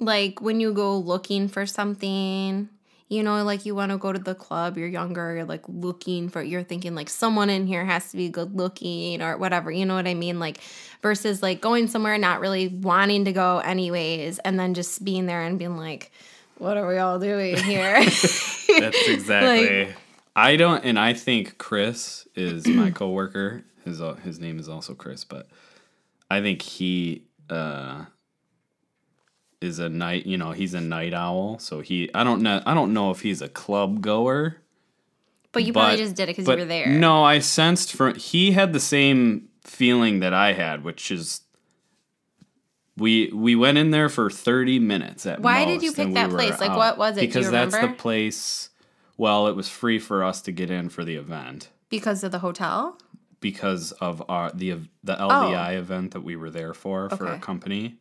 Like 0.00 0.40
when 0.40 0.60
you 0.60 0.72
go 0.72 0.96
looking 0.96 1.48
for 1.48 1.66
something, 1.66 2.68
you 3.08 3.22
know, 3.22 3.42
like 3.42 3.66
you 3.66 3.74
want 3.74 3.90
to 3.90 3.98
go 3.98 4.12
to 4.12 4.18
the 4.18 4.34
club, 4.34 4.76
you're 4.76 4.88
younger, 4.88 5.34
you're 5.34 5.44
like 5.44 5.64
looking 5.66 6.28
for 6.28 6.42
you're 6.42 6.62
thinking 6.62 6.94
like 6.94 7.08
someone 7.08 7.50
in 7.50 7.66
here 7.66 7.84
has 7.84 8.10
to 8.10 8.16
be 8.16 8.28
good 8.28 8.54
looking 8.54 9.22
or 9.22 9.36
whatever, 9.36 9.70
you 9.70 9.86
know 9.86 9.94
what 9.94 10.06
I 10.06 10.14
mean? 10.14 10.38
Like 10.38 10.58
versus 11.02 11.42
like 11.42 11.60
going 11.60 11.88
somewhere 11.88 12.14
and 12.14 12.22
not 12.22 12.40
really 12.40 12.68
wanting 12.68 13.24
to 13.24 13.32
go 13.32 13.58
anyways 13.58 14.38
and 14.40 14.58
then 14.58 14.74
just 14.74 15.04
being 15.04 15.26
there 15.26 15.42
and 15.42 15.58
being 15.58 15.76
like 15.76 16.12
what 16.58 16.76
are 16.76 16.86
we 16.86 16.98
all 16.98 17.18
doing 17.18 17.56
here? 17.62 18.04
That's 18.04 19.08
exactly. 19.08 19.94
I 20.36 20.56
don't, 20.56 20.84
and 20.84 20.98
I 20.98 21.14
think 21.14 21.58
Chris 21.58 22.28
is 22.34 22.66
my 22.66 22.90
coworker. 22.94 23.64
His 23.84 24.00
uh, 24.00 24.14
his 24.14 24.38
name 24.38 24.58
is 24.58 24.68
also 24.68 24.94
Chris, 24.94 25.24
but 25.24 25.48
I 26.30 26.40
think 26.40 26.62
he 26.62 27.24
uh, 27.50 28.04
is 29.60 29.78
a 29.78 29.88
night. 29.88 30.26
You 30.26 30.38
know, 30.38 30.52
he's 30.52 30.74
a 30.74 30.80
night 30.80 31.14
owl. 31.14 31.58
So 31.58 31.80
he, 31.80 32.10
I 32.14 32.24
don't 32.24 32.42
know. 32.42 32.62
I 32.66 32.74
don't 32.74 32.92
know 32.92 33.10
if 33.10 33.20
he's 33.20 33.42
a 33.42 33.48
club 33.48 34.00
goer. 34.00 34.56
but 35.52 35.64
you 35.64 35.72
but- 35.72 35.80
probably 35.80 35.98
just 35.98 36.14
did 36.16 36.24
it 36.28 36.36
because 36.36 36.46
you 36.48 36.56
were 36.56 36.64
there. 36.64 36.86
No, 36.88 37.24
I 37.24 37.38
sensed 37.40 37.92
from 37.92 38.14
he 38.14 38.52
had 38.52 38.72
the 38.72 38.80
same 38.80 39.48
feeling 39.64 40.20
that 40.20 40.32
I 40.32 40.52
had, 40.52 40.84
which 40.84 41.10
is. 41.10 41.42
We 42.96 43.30
we 43.32 43.54
went 43.54 43.78
in 43.78 43.92
there 43.92 44.08
for 44.08 44.28
thirty 44.28 44.80
minutes 44.80 45.24
at 45.24 45.40
Why 45.40 45.64
did 45.64 45.82
you 45.84 45.92
pick 45.92 46.08
we 46.08 46.14
that 46.14 46.30
were 46.30 46.36
place? 46.38 46.58
Like, 46.60 46.70
out. 46.70 46.76
what 46.78 46.98
was 46.98 47.16
it? 47.16 47.20
Because 47.20 47.48
that's 47.48 47.78
the 47.78 47.88
place. 47.96 48.70
Well, 49.16 49.46
it 49.46 49.54
was 49.54 49.68
free 49.68 49.98
for 50.00 50.24
us 50.24 50.42
to 50.42 50.52
get 50.52 50.68
in 50.70 50.88
for 50.88 51.04
the 51.04 51.14
event 51.16 51.70
Because 51.90 52.22
of 52.24 52.30
the 52.32 52.38
hotel? 52.40 52.98
because 53.40 53.92
of 53.92 54.20
our 54.28 54.50
the 54.50 54.70
the 55.04 55.16
oh. 55.22 55.28
LDI 55.28 55.76
event 55.76 56.10
that 56.10 56.22
we 56.22 56.34
were 56.34 56.50
there 56.50 56.74
for 56.74 57.08
for 57.10 57.26
a 57.26 57.36
Oh. 57.36 57.38
Company. 57.38 57.98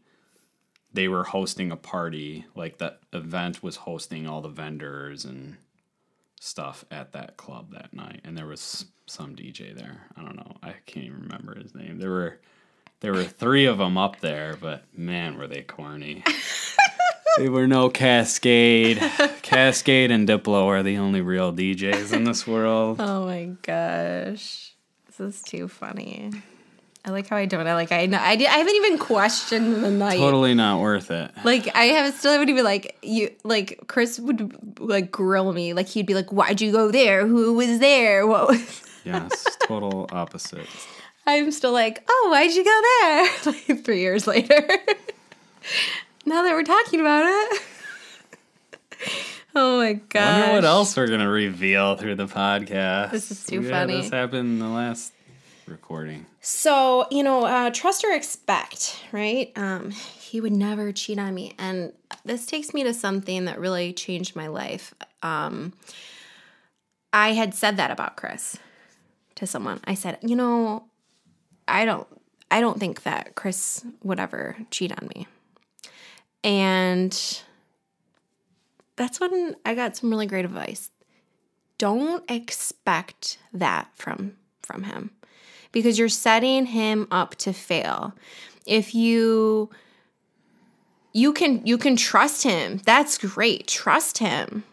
They 0.94 1.08
were 1.08 1.26
hosting 1.26 1.72
a 1.72 1.76
party, 1.76 2.46
like 2.56 2.78
that 2.80 3.00
event 3.14 3.62
was 3.62 3.78
hosting 3.78 4.28
all 4.28 4.42
the 4.42 4.50
vendors 4.50 5.26
and 5.26 5.58
stuff 6.40 6.86
at 6.90 7.12
that 7.12 7.38
club 7.38 7.72
that 7.72 7.94
night, 7.94 8.22
and 8.24 8.38
there 8.38 8.48
was 8.48 8.86
some 9.06 9.36
DJ 9.36 9.76
there. 9.76 10.08
I 10.16 10.22
don't 10.24 10.36
know, 10.36 10.58
I 10.64 10.76
can't 10.86 11.06
even 11.06 11.22
remember 11.22 11.56
his 11.56 11.76
name. 11.76 12.00
There 12.00 12.10
were 12.12 12.40
there 13.00 13.14
were 13.14 13.26
three 13.26 13.66
of 13.66 13.78
them 13.78 13.98
up 13.98 14.20
there, 14.22 14.58
but 14.60 14.84
man, 14.96 15.38
were 15.38 15.48
they 15.48 15.62
corny. 15.62 16.24
they 17.38 17.48
were 17.48 17.68
no 17.68 17.90
Kaskade. 17.90 18.98
Kaskade 19.44 20.10
and 20.12 20.28
Diplo 20.28 20.66
are 20.66 20.82
the 20.82 20.98
only 20.98 21.22
real 21.22 21.54
DJs 21.54 22.12
in 22.14 22.24
this 22.24 22.48
world. 22.48 23.00
Oh 23.00 23.26
my 23.26 23.52
gosh. 23.62 24.74
This 25.06 25.20
is 25.20 25.42
too 25.44 25.68
funny. 25.68 26.32
I 27.08 27.12
like 27.12 27.30
how 27.30 27.38
I 27.38 27.46
don't. 27.46 27.66
I 27.66 27.74
like 27.74 27.94
I 27.94 28.06
know 28.06 28.20
I, 28.20 28.36
di- 28.36 28.48
I 28.48 28.58
haven't 28.58 28.76
even 28.76 28.98
questioned 28.98 29.82
the 29.82 29.90
night. 29.90 30.18
Totally 30.18 30.54
not 30.54 30.82
worth 30.82 31.10
it. 31.10 31.32
Like 31.46 31.74
I 31.74 31.86
have 31.86 32.14
still 32.14 32.34
haven't 32.34 32.50
even 32.50 32.66
like 32.66 32.98
you 33.02 33.32
like 33.46 33.80
Chris 33.88 34.20
would 34.20 34.78
like 34.82 35.10
grill 35.10 35.54
me. 35.54 35.72
Like 35.72 35.88
he'd 35.88 36.06
be 36.06 36.14
like, 36.14 36.34
"Why'd 36.34 36.60
you 36.60 36.74
go 36.74 36.92
there? 36.92 37.26
Who 37.26 37.54
was 37.54 37.80
there? 37.80 38.28
What 38.28 38.50
was?" 38.50 38.84
Yes, 39.06 39.46
total 39.62 40.10
opposite. 40.12 40.68
I'm 41.26 41.50
still 41.54 41.72
like, 41.72 42.04
"Oh, 42.10 42.28
why'd 42.30 42.52
you 42.54 42.66
go 42.66 42.82
there?" 43.00 43.30
like 43.70 43.86
three 43.86 44.02
years 44.02 44.28
later. 44.28 44.68
now 46.26 46.44
that 46.44 46.52
we're 46.52 46.64
talking 46.64 47.00
about 47.00 47.24
it. 47.26 47.62
oh 49.56 49.78
my 49.78 49.88
I 49.88 49.94
god! 49.94 50.40
wonder 50.42 50.56
what 50.56 50.66
else 50.66 50.98
we're 50.98 51.08
gonna 51.08 51.30
reveal 51.30 51.96
through 51.96 52.16
the 52.16 52.28
podcast. 52.28 53.12
This 53.12 53.32
is 53.32 53.46
too 53.46 53.62
We 53.62 53.70
funny. 53.70 54.02
This 54.02 54.10
happened 54.10 54.50
in 54.50 54.60
the 54.60 54.68
last 54.68 55.14
recording. 55.68 56.26
So, 56.42 57.08
you 57.12 57.24
know, 57.24 57.46
uh, 57.46 57.70
trust 57.72 58.04
or 58.04 58.14
expect, 58.14 59.04
right? 59.12 59.52
Um, 59.56 59.92
he 59.92 60.42
would 60.42 60.54
never 60.54 60.92
cheat 60.92 61.20
on 61.20 61.34
me. 61.34 61.54
And 61.58 61.94
this 62.26 62.46
takes 62.46 62.74
me 62.74 62.84
to 62.84 62.94
something 62.94 63.46
that 63.46 63.60
really 63.60 63.94
changed 63.94 64.36
my 64.36 64.48
life. 64.48 64.94
Um, 65.22 65.74
I 67.14 67.34
had 67.34 67.54
said 67.54 67.78
that 67.78 67.92
about 67.92 68.18
Chris 68.18 68.58
to 69.36 69.48
someone. 69.48 69.80
I 69.86 69.94
said, 69.94 70.18
you 70.22 70.36
know, 70.36 70.86
I 71.68 71.86
don't 71.86 72.08
I 72.50 72.62
don't 72.62 72.80
think 72.80 73.04
that 73.04 73.36
Chris 73.36 73.86
would 74.04 74.20
ever 74.20 74.56
cheat 74.72 74.92
on 74.92 75.10
me. 75.16 75.28
And 76.44 77.42
that's 78.96 79.20
when 79.20 79.56
I 79.66 79.76
got 79.76 79.98
some 79.98 80.10
really 80.10 80.28
great 80.28 80.46
advice. 80.46 80.92
Don't 81.78 82.24
expect 82.30 83.38
that 83.54 83.90
from 83.96 84.38
from 84.62 84.84
him 84.84 85.12
because 85.72 86.00
you're 86.00 86.10
setting 86.10 86.68
him 86.68 87.08
up 87.12 87.36
to 87.36 87.54
fail. 87.54 88.14
If 88.66 88.94
you 88.94 89.70
you 91.14 91.34
can 91.34 91.66
you 91.66 91.78
can 91.78 91.96
trust 91.96 92.44
him. 92.44 92.80
That's 92.86 93.18
great. 93.18 93.68
Trust 93.68 94.20
him. 94.20 94.64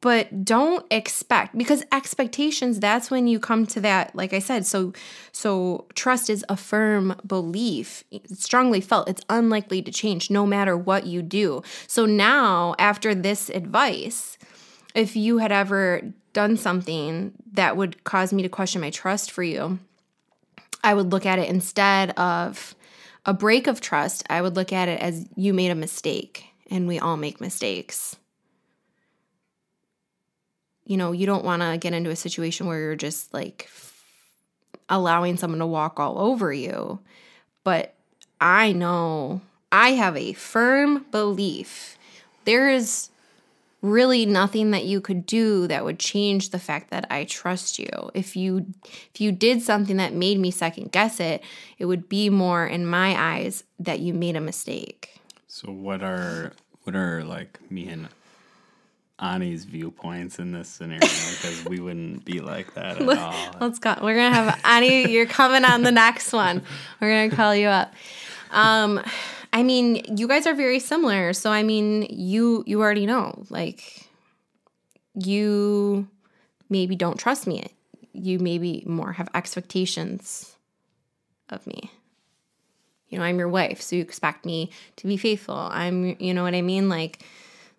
But 0.00 0.44
don't 0.44 0.84
expect 0.90 1.56
because 1.56 1.82
expectations 1.90 2.78
that's 2.78 3.10
when 3.10 3.26
you 3.26 3.40
come 3.40 3.64
to 3.68 3.80
that 3.80 4.14
like 4.14 4.34
I 4.34 4.38
said 4.38 4.66
so 4.66 4.92
so 5.32 5.86
trust 5.94 6.28
is 6.28 6.44
a 6.50 6.56
firm 6.58 7.16
belief. 7.26 8.04
Strongly 8.30 8.82
felt. 8.82 9.08
It's 9.08 9.22
unlikely 9.30 9.80
to 9.80 9.90
change 9.90 10.30
no 10.30 10.44
matter 10.44 10.76
what 10.76 11.06
you 11.06 11.22
do. 11.22 11.62
So 11.86 12.04
now 12.04 12.74
after 12.78 13.14
this 13.14 13.48
advice, 13.48 14.36
if 14.94 15.16
you 15.16 15.38
had 15.38 15.52
ever 15.52 16.12
done 16.34 16.58
something 16.58 17.32
that 17.52 17.78
would 17.78 18.04
cause 18.04 18.32
me 18.32 18.42
to 18.42 18.48
question 18.50 18.82
my 18.82 18.90
trust 18.90 19.30
for 19.30 19.42
you, 19.42 19.78
I 20.82 20.92
would 20.92 21.10
look 21.10 21.24
at 21.24 21.38
it 21.38 21.48
instead 21.48 22.10
of 22.18 22.74
a 23.24 23.32
break 23.32 23.66
of 23.66 23.80
trust, 23.80 24.22
I 24.28 24.42
would 24.42 24.54
look 24.54 24.70
at 24.70 24.88
it 24.88 25.00
as 25.00 25.26
you 25.34 25.54
made 25.54 25.70
a 25.70 25.74
mistake 25.74 26.44
and 26.70 26.86
we 26.86 26.98
all 26.98 27.16
make 27.16 27.40
mistakes. 27.40 28.16
You 30.84 30.98
know, 30.98 31.12
you 31.12 31.24
don't 31.24 31.44
want 31.44 31.62
to 31.62 31.78
get 31.78 31.94
into 31.94 32.10
a 32.10 32.16
situation 32.16 32.66
where 32.66 32.78
you're 32.78 32.96
just 32.96 33.32
like 33.32 33.70
allowing 34.90 35.38
someone 35.38 35.60
to 35.60 35.66
walk 35.66 35.98
all 35.98 36.18
over 36.18 36.52
you. 36.52 36.98
But 37.62 37.94
I 38.38 38.72
know 38.72 39.40
I 39.72 39.92
have 39.92 40.18
a 40.18 40.34
firm 40.34 41.06
belief 41.10 41.96
there 42.44 42.68
is 42.68 43.10
really 43.84 44.24
nothing 44.24 44.70
that 44.70 44.84
you 44.84 44.98
could 44.98 45.26
do 45.26 45.66
that 45.66 45.84
would 45.84 45.98
change 45.98 46.50
the 46.50 46.58
fact 46.58 46.90
that 46.90 47.06
I 47.10 47.24
trust 47.24 47.78
you. 47.78 48.10
If 48.14 48.34
you 48.34 48.66
if 49.12 49.20
you 49.20 49.30
did 49.30 49.60
something 49.62 49.98
that 49.98 50.14
made 50.14 50.38
me 50.38 50.50
second 50.50 50.90
guess 50.90 51.20
it, 51.20 51.42
it 51.78 51.84
would 51.84 52.08
be 52.08 52.30
more 52.30 52.66
in 52.66 52.86
my 52.86 53.14
eyes 53.14 53.64
that 53.78 54.00
you 54.00 54.14
made 54.14 54.36
a 54.36 54.40
mistake. 54.40 55.20
So 55.48 55.70
what 55.70 56.02
are 56.02 56.52
what 56.84 56.96
are 56.96 57.22
like 57.24 57.58
me 57.70 57.88
and 57.88 58.08
Ani's 59.18 59.64
viewpoints 59.66 60.38
in 60.38 60.52
this 60.52 60.68
scenario? 60.68 61.00
Because 61.34 61.64
we 61.66 61.78
wouldn't 61.78 62.24
be 62.24 62.40
like 62.40 62.72
that 62.74 63.02
at 63.02 63.18
all. 63.18 63.34
Let's 63.60 63.78
go. 63.78 63.94
We're 64.00 64.14
gonna 64.14 64.34
have 64.34 64.60
Ani. 64.64 65.10
You're 65.10 65.26
coming 65.26 65.64
on 65.64 65.82
the 65.82 65.92
next 65.92 66.32
one. 66.32 66.62
We're 67.00 67.28
gonna 67.28 67.36
call 67.36 67.54
you 67.54 67.68
up. 67.68 67.92
Um, 68.50 69.02
I 69.54 69.62
mean, 69.62 70.02
you 70.18 70.26
guys 70.28 70.46
are 70.48 70.54
very 70.54 70.80
similar. 70.80 71.32
So 71.32 71.50
I 71.50 71.62
mean, 71.62 72.06
you 72.10 72.64
you 72.66 72.82
already 72.82 73.06
know. 73.06 73.44
Like, 73.50 74.08
you 75.14 76.08
maybe 76.68 76.96
don't 76.96 77.18
trust 77.18 77.46
me. 77.46 77.64
You 78.12 78.38
maybe 78.38 78.82
more 78.86 79.12
have 79.12 79.28
expectations 79.34 80.56
of 81.50 81.66
me. 81.66 81.90
You 83.08 83.18
know, 83.18 83.24
I'm 83.24 83.38
your 83.38 83.48
wife, 83.48 83.80
so 83.80 83.94
you 83.96 84.02
expect 84.02 84.44
me 84.44 84.70
to 84.96 85.06
be 85.06 85.16
faithful. 85.16 85.54
I'm, 85.70 86.16
you 86.18 86.34
know 86.34 86.42
what 86.42 86.54
I 86.54 86.62
mean? 86.62 86.88
Like 86.88 87.22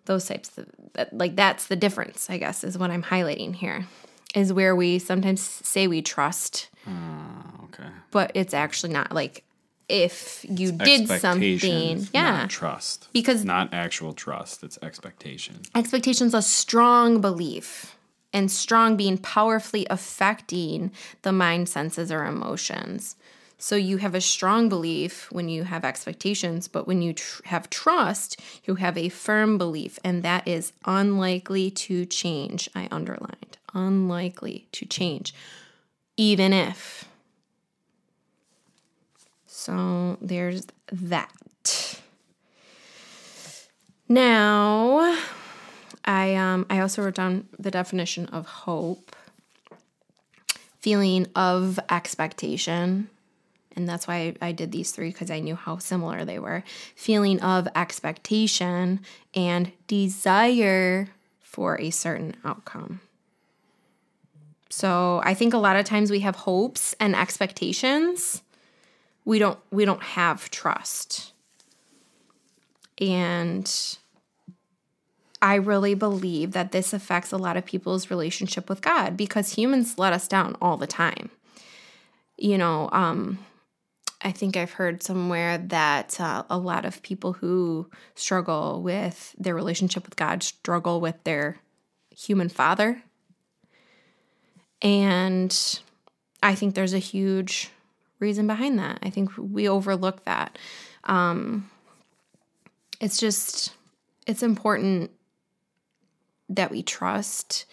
those 0.06 0.26
types 0.26 0.56
of 0.56 0.66
that, 0.94 1.12
like 1.16 1.36
that's 1.36 1.66
the 1.66 1.76
difference, 1.76 2.30
I 2.30 2.38
guess, 2.38 2.64
is 2.64 2.78
what 2.78 2.90
I'm 2.90 3.02
highlighting 3.02 3.54
here. 3.54 3.86
Is 4.34 4.52
where 4.52 4.74
we 4.74 4.98
sometimes 4.98 5.40
say 5.42 5.86
we 5.88 6.00
trust, 6.02 6.68
Oh, 6.86 7.64
okay. 7.64 7.88
but 8.10 8.30
it's 8.34 8.54
actually 8.54 8.92
not 8.92 9.12
like 9.12 9.44
if 9.88 10.44
you 10.48 10.72
did 10.72 11.08
something, 11.08 12.06
yeah, 12.12 12.38
not 12.38 12.50
trust. 12.50 13.08
Because- 13.12 13.44
not 13.44 13.72
actual 13.72 14.12
trust, 14.12 14.62
it's 14.64 14.78
expectation. 14.82 15.60
expectations 15.74 16.34
a 16.34 16.42
strong 16.42 17.20
belief 17.20 17.96
and 18.32 18.50
strong 18.50 18.96
being 18.96 19.16
powerfully 19.18 19.86
affecting 19.88 20.90
the 21.22 21.32
mind 21.32 21.68
senses 21.68 22.10
or 22.10 22.24
emotions 22.24 23.16
so 23.58 23.74
you 23.74 23.96
have 23.96 24.14
a 24.14 24.20
strong 24.20 24.68
belief 24.68 25.32
when 25.32 25.48
you 25.48 25.62
have 25.64 25.84
expectations 25.84 26.68
but 26.68 26.86
when 26.86 27.00
you 27.00 27.14
tr- 27.14 27.42
have 27.46 27.70
trust 27.70 28.38
you 28.64 28.74
have 28.74 28.98
a 28.98 29.08
firm 29.08 29.56
belief 29.56 29.98
and 30.04 30.22
that 30.22 30.46
is 30.46 30.72
unlikely 30.84 31.70
to 31.70 32.04
change 32.04 32.68
i 32.74 32.86
underlined 32.90 33.56
unlikely 33.72 34.66
to 34.72 34.84
change 34.84 35.32
even 36.18 36.52
if 36.52 37.05
so 39.66 40.16
there's 40.20 40.64
that 40.92 42.00
now 44.08 45.18
I 46.04 46.36
um 46.36 46.66
I 46.70 46.78
also 46.78 47.02
wrote 47.02 47.16
down 47.16 47.48
the 47.58 47.72
definition 47.72 48.26
of 48.26 48.46
hope. 48.46 49.16
Feeling 50.78 51.26
of 51.34 51.80
expectation. 51.90 53.10
And 53.74 53.88
that's 53.88 54.06
why 54.06 54.36
I 54.40 54.52
did 54.52 54.70
these 54.70 54.92
three 54.92 55.08
because 55.08 55.32
I 55.32 55.40
knew 55.40 55.56
how 55.56 55.78
similar 55.78 56.24
they 56.24 56.38
were. 56.38 56.62
Feeling 56.94 57.40
of 57.40 57.66
expectation 57.74 59.00
and 59.34 59.72
desire 59.88 61.08
for 61.40 61.78
a 61.80 61.90
certain 61.90 62.36
outcome. 62.44 63.00
So 64.70 65.20
I 65.24 65.34
think 65.34 65.54
a 65.54 65.58
lot 65.58 65.74
of 65.74 65.84
times 65.84 66.12
we 66.12 66.20
have 66.20 66.36
hopes 66.36 66.94
and 67.00 67.16
expectations. 67.16 68.42
We 69.26 69.38
don't 69.38 69.58
we 69.70 69.84
don't 69.84 70.02
have 70.02 70.50
trust. 70.50 71.32
And 72.98 73.70
I 75.42 75.56
really 75.56 75.94
believe 75.94 76.52
that 76.52 76.72
this 76.72 76.94
affects 76.94 77.32
a 77.32 77.36
lot 77.36 77.58
of 77.58 77.66
people's 77.66 78.10
relationship 78.10 78.70
with 78.70 78.80
God 78.80 79.16
because 79.16 79.52
humans 79.52 79.98
let 79.98 80.14
us 80.14 80.26
down 80.26 80.56
all 80.62 80.78
the 80.78 80.86
time. 80.86 81.30
You 82.38 82.56
know, 82.56 82.88
um, 82.92 83.38
I 84.22 84.32
think 84.32 84.56
I've 84.56 84.72
heard 84.72 85.02
somewhere 85.02 85.58
that 85.58 86.18
uh, 86.20 86.44
a 86.48 86.56
lot 86.56 86.84
of 86.84 87.02
people 87.02 87.34
who 87.34 87.90
struggle 88.14 88.82
with 88.82 89.34
their 89.38 89.54
relationship 89.54 90.04
with 90.04 90.16
God 90.16 90.42
struggle 90.42 91.00
with 91.00 91.22
their 91.24 91.58
human 92.10 92.48
father. 92.48 93.02
And 94.80 95.80
I 96.42 96.54
think 96.54 96.74
there's 96.74 96.94
a 96.94 96.98
huge 96.98 97.70
reason 98.18 98.46
behind 98.46 98.78
that. 98.78 98.98
I 99.02 99.10
think 99.10 99.30
we 99.36 99.68
overlook 99.68 100.24
that. 100.24 100.58
Um, 101.04 101.70
it's 103.00 103.18
just, 103.18 103.72
it's 104.26 104.42
important 104.42 105.10
that 106.48 106.70
we 106.70 106.82
trust 106.82 107.66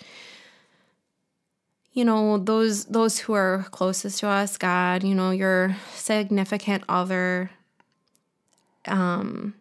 you 1.94 2.04
know 2.04 2.38
those 2.38 2.86
those 2.86 3.20
who 3.20 3.34
are 3.34 3.66
closest 3.72 4.20
to 4.20 4.28
us 4.28 4.58
god 4.58 5.04
you 5.04 5.14
know 5.16 5.32
your 5.32 5.76
significant 5.94 6.84
other 6.90 7.52
um 8.88 9.54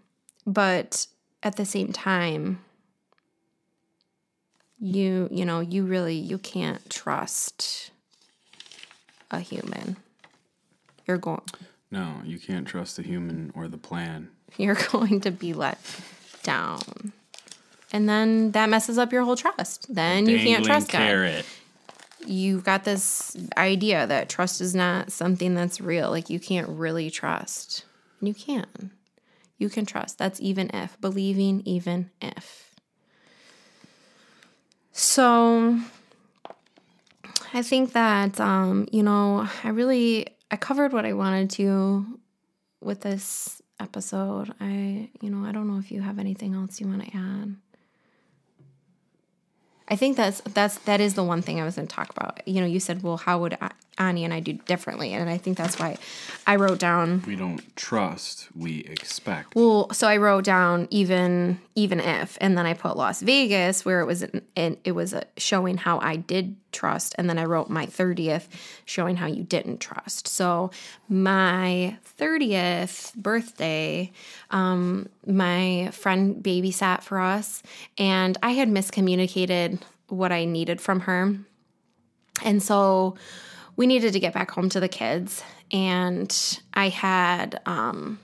but 0.47 1.07
at 1.43 1.57
the 1.57 1.65
same 1.65 1.93
time 1.93 2.59
you 4.81 5.29
you 5.31 5.45
know 5.45 5.61
you 5.61 5.85
really 5.85 6.17
you 6.17 6.39
can't 6.39 6.91
trust 6.91 7.91
a 9.31 9.39
human 9.39 9.97
you're 11.07 11.19
going 11.19 11.43
No, 11.91 12.17
you 12.25 12.39
can't 12.39 12.67
trust 12.67 12.97
the 12.97 13.03
human 13.03 13.53
or 13.55 13.69
the 13.69 13.79
plan. 13.79 14.29
you're 14.57 14.79
going 14.93 15.21
to 15.23 15.31
be 15.31 15.53
let 15.53 15.79
down 16.43 17.13
and 17.93 18.09
then 18.09 18.53
that 18.53 18.69
messes 18.69 18.99
up 18.99 19.13
your 19.13 19.23
whole 19.23 19.37
trust 19.37 19.95
then 19.95 20.29
you 20.29 20.39
can't 20.39 20.65
trust 20.65 20.91
god 20.91 21.45
you've 22.27 22.65
got 22.65 22.85
this 22.85 23.37
idea 23.57 24.07
that 24.07 24.29
trust 24.29 24.61
is 24.61 24.75
not 24.75 25.11
something 25.13 25.55
that's 25.55 25.81
real. 25.81 26.11
Like 26.11 26.31
you 26.31 26.41
can't 26.41 26.69
really 26.69 27.11
trust. 27.11 27.85
You 28.21 28.35
can. 28.35 28.91
You 29.59 29.69
can 29.69 29.87
trust. 29.87 30.19
That's 30.19 30.41
even 30.41 30.71
if. 30.75 31.01
Believing 31.01 31.63
even 31.65 32.11
if. 32.21 32.75
So 34.93 35.79
I 37.55 37.63
think 37.63 37.93
that 37.93 38.41
um, 38.41 38.89
you 38.93 39.03
know, 39.03 39.49
I 39.65 39.69
really 39.69 40.27
I 40.53 40.57
covered 40.57 40.93
what 40.93 41.07
I 41.07 41.15
wanted 41.15 41.51
to 41.53 42.21
with 42.83 43.01
this 43.01 43.63
episode. 43.81 44.55
I 44.61 45.09
you 45.21 45.31
know, 45.31 45.47
I 45.49 45.53
don't 45.53 45.67
know 45.67 45.79
if 45.79 45.91
you 45.91 46.03
have 46.03 46.19
anything 46.19 46.55
else 46.55 46.81
you 46.81 46.87
want 46.87 47.03
to 47.05 47.17
add. 47.17 47.57
I 49.89 49.97
think 49.97 50.17
that's 50.17 50.41
that's 50.43 50.77
that 50.81 51.01
is 51.01 51.15
the 51.15 51.25
one 51.25 51.43
thing 51.43 51.61
I 51.61 51.65
was 51.65 51.77
going 51.77 51.89
to 51.89 51.95
talk 51.95 52.11
about. 52.11 52.47
You 52.47 52.61
know, 52.61 52.67
you 52.67 52.81
said, 52.81 53.03
"Well, 53.03 53.17
how 53.17 53.41
would 53.41 53.55
A- 53.55 53.73
Ani 53.99 54.25
and 54.25 54.33
I 54.33 54.41
do 54.41 54.55
differently?" 54.55 55.13
And 55.13 55.29
I 55.29 55.39
think 55.39 55.57
that's 55.59 55.79
why 55.79 55.97
I 56.47 56.57
wrote 56.57 56.79
down. 56.79 57.23
We 57.27 57.37
don't 57.37 57.61
trust, 57.77 58.49
we 58.57 58.81
expect. 58.81 59.55
Well, 59.55 59.93
so 59.93 60.09
I 60.09 60.17
wrote 60.17 60.45
down 60.45 60.89
even 60.91 61.61
even 61.75 62.01
if, 62.01 62.37
and 62.41 62.57
then 62.57 62.67
I 62.67 62.75
put 62.75 62.97
Las 62.97 63.23
Vegas 63.23 63.85
where 63.85 64.01
it 64.01 64.07
was 64.07 64.23
an, 64.23 64.43
and 64.57 64.77
it 64.85 64.93
was 64.93 65.13
a, 65.13 65.25
showing 65.37 65.79
how 65.79 65.99
I 66.01 66.17
did 66.17 66.57
trust, 66.73 67.15
and 67.19 67.29
then 67.29 67.39
I 67.39 67.45
wrote 67.45 67.71
my 67.71 67.87
thirtieth 67.87 68.49
showing 68.85 69.17
how 69.17 69.27
you 69.27 69.43
didn't 69.43 69.79
trust. 69.81 70.29
So 70.29 70.71
my 71.09 71.97
thirtieth 72.03 73.13
birthday, 73.15 74.11
um, 74.51 75.09
my 75.27 75.91
friend 75.93 76.43
babysat 76.43 77.03
for 77.03 77.21
us, 77.21 77.63
and 77.99 78.39
I 78.43 78.51
had 78.51 78.69
miscommunicated 78.69 79.81
what 80.09 80.33
I 80.33 80.45
needed 80.45 80.81
from 80.81 81.01
her. 81.01 81.37
And 82.43 82.63
so 82.63 83.17
we 83.77 83.87
needed 83.87 84.13
to 84.13 84.21
get 84.21 84.33
back 84.33 84.51
home 84.51 84.69
to 84.71 84.81
the 84.81 84.89
kids. 84.89 85.43
And 85.71 86.61
I 86.75 86.89
had, 86.89 87.61
um, 87.67 88.19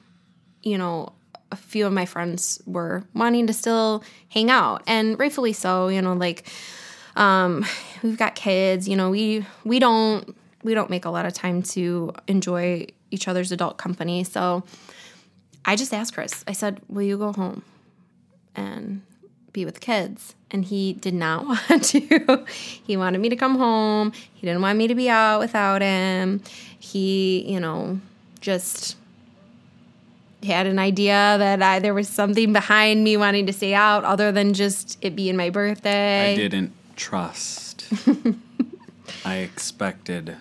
you 0.62 0.76
know, 0.76 1.12
a 1.50 1.56
few 1.56 1.86
of 1.86 1.92
my 1.92 2.04
friends 2.04 2.60
were 2.66 3.04
wanting 3.14 3.46
to 3.46 3.52
still 3.52 4.04
hang 4.28 4.50
out, 4.50 4.82
and 4.86 5.18
rightfully 5.18 5.52
so. 5.52 5.88
You 5.88 6.02
know, 6.02 6.12
like 6.12 6.46
um, 7.16 7.64
we've 8.02 8.18
got 8.18 8.34
kids. 8.34 8.88
You 8.88 8.96
know, 8.96 9.10
we 9.10 9.46
we 9.64 9.78
don't 9.78 10.36
we 10.62 10.74
don't 10.74 10.90
make 10.90 11.04
a 11.04 11.10
lot 11.10 11.24
of 11.24 11.32
time 11.32 11.62
to 11.62 12.12
enjoy 12.26 12.86
each 13.10 13.28
other's 13.28 13.52
adult 13.52 13.78
company. 13.78 14.24
So 14.24 14.64
I 15.64 15.76
just 15.76 15.94
asked 15.94 16.14
Chris. 16.14 16.44
I 16.46 16.52
said, 16.52 16.80
"Will 16.88 17.02
you 17.02 17.16
go 17.16 17.32
home 17.32 17.62
and 18.54 19.02
be 19.52 19.64
with 19.64 19.80
kids?" 19.80 20.34
And 20.50 20.64
he 20.64 20.94
did 20.94 21.14
not 21.14 21.46
want 21.70 21.84
to. 21.84 22.44
he 22.86 22.96
wanted 22.96 23.20
me 23.20 23.28
to 23.28 23.36
come 23.36 23.58
home. 23.58 24.12
He 24.34 24.46
didn't 24.46 24.62
want 24.62 24.78
me 24.78 24.88
to 24.88 24.94
be 24.94 25.08
out 25.10 25.40
without 25.40 25.82
him. 25.82 26.42
He, 26.78 27.44
you 27.50 27.60
know, 27.60 28.00
just 28.40 28.96
had 30.42 30.66
an 30.66 30.78
idea 30.78 31.36
that 31.38 31.62
I, 31.62 31.80
there 31.80 31.94
was 31.94 32.08
something 32.08 32.52
behind 32.52 33.02
me 33.02 33.16
wanting 33.16 33.46
to 33.46 33.52
stay 33.52 33.74
out 33.74 34.04
other 34.04 34.30
than 34.30 34.54
just 34.54 34.96
it 35.00 35.16
being 35.16 35.36
my 35.36 35.50
birthday. 35.50 36.32
I 36.32 36.36
didn't 36.36 36.72
trust. 36.96 37.86
I 39.24 39.36
expected. 39.36 40.36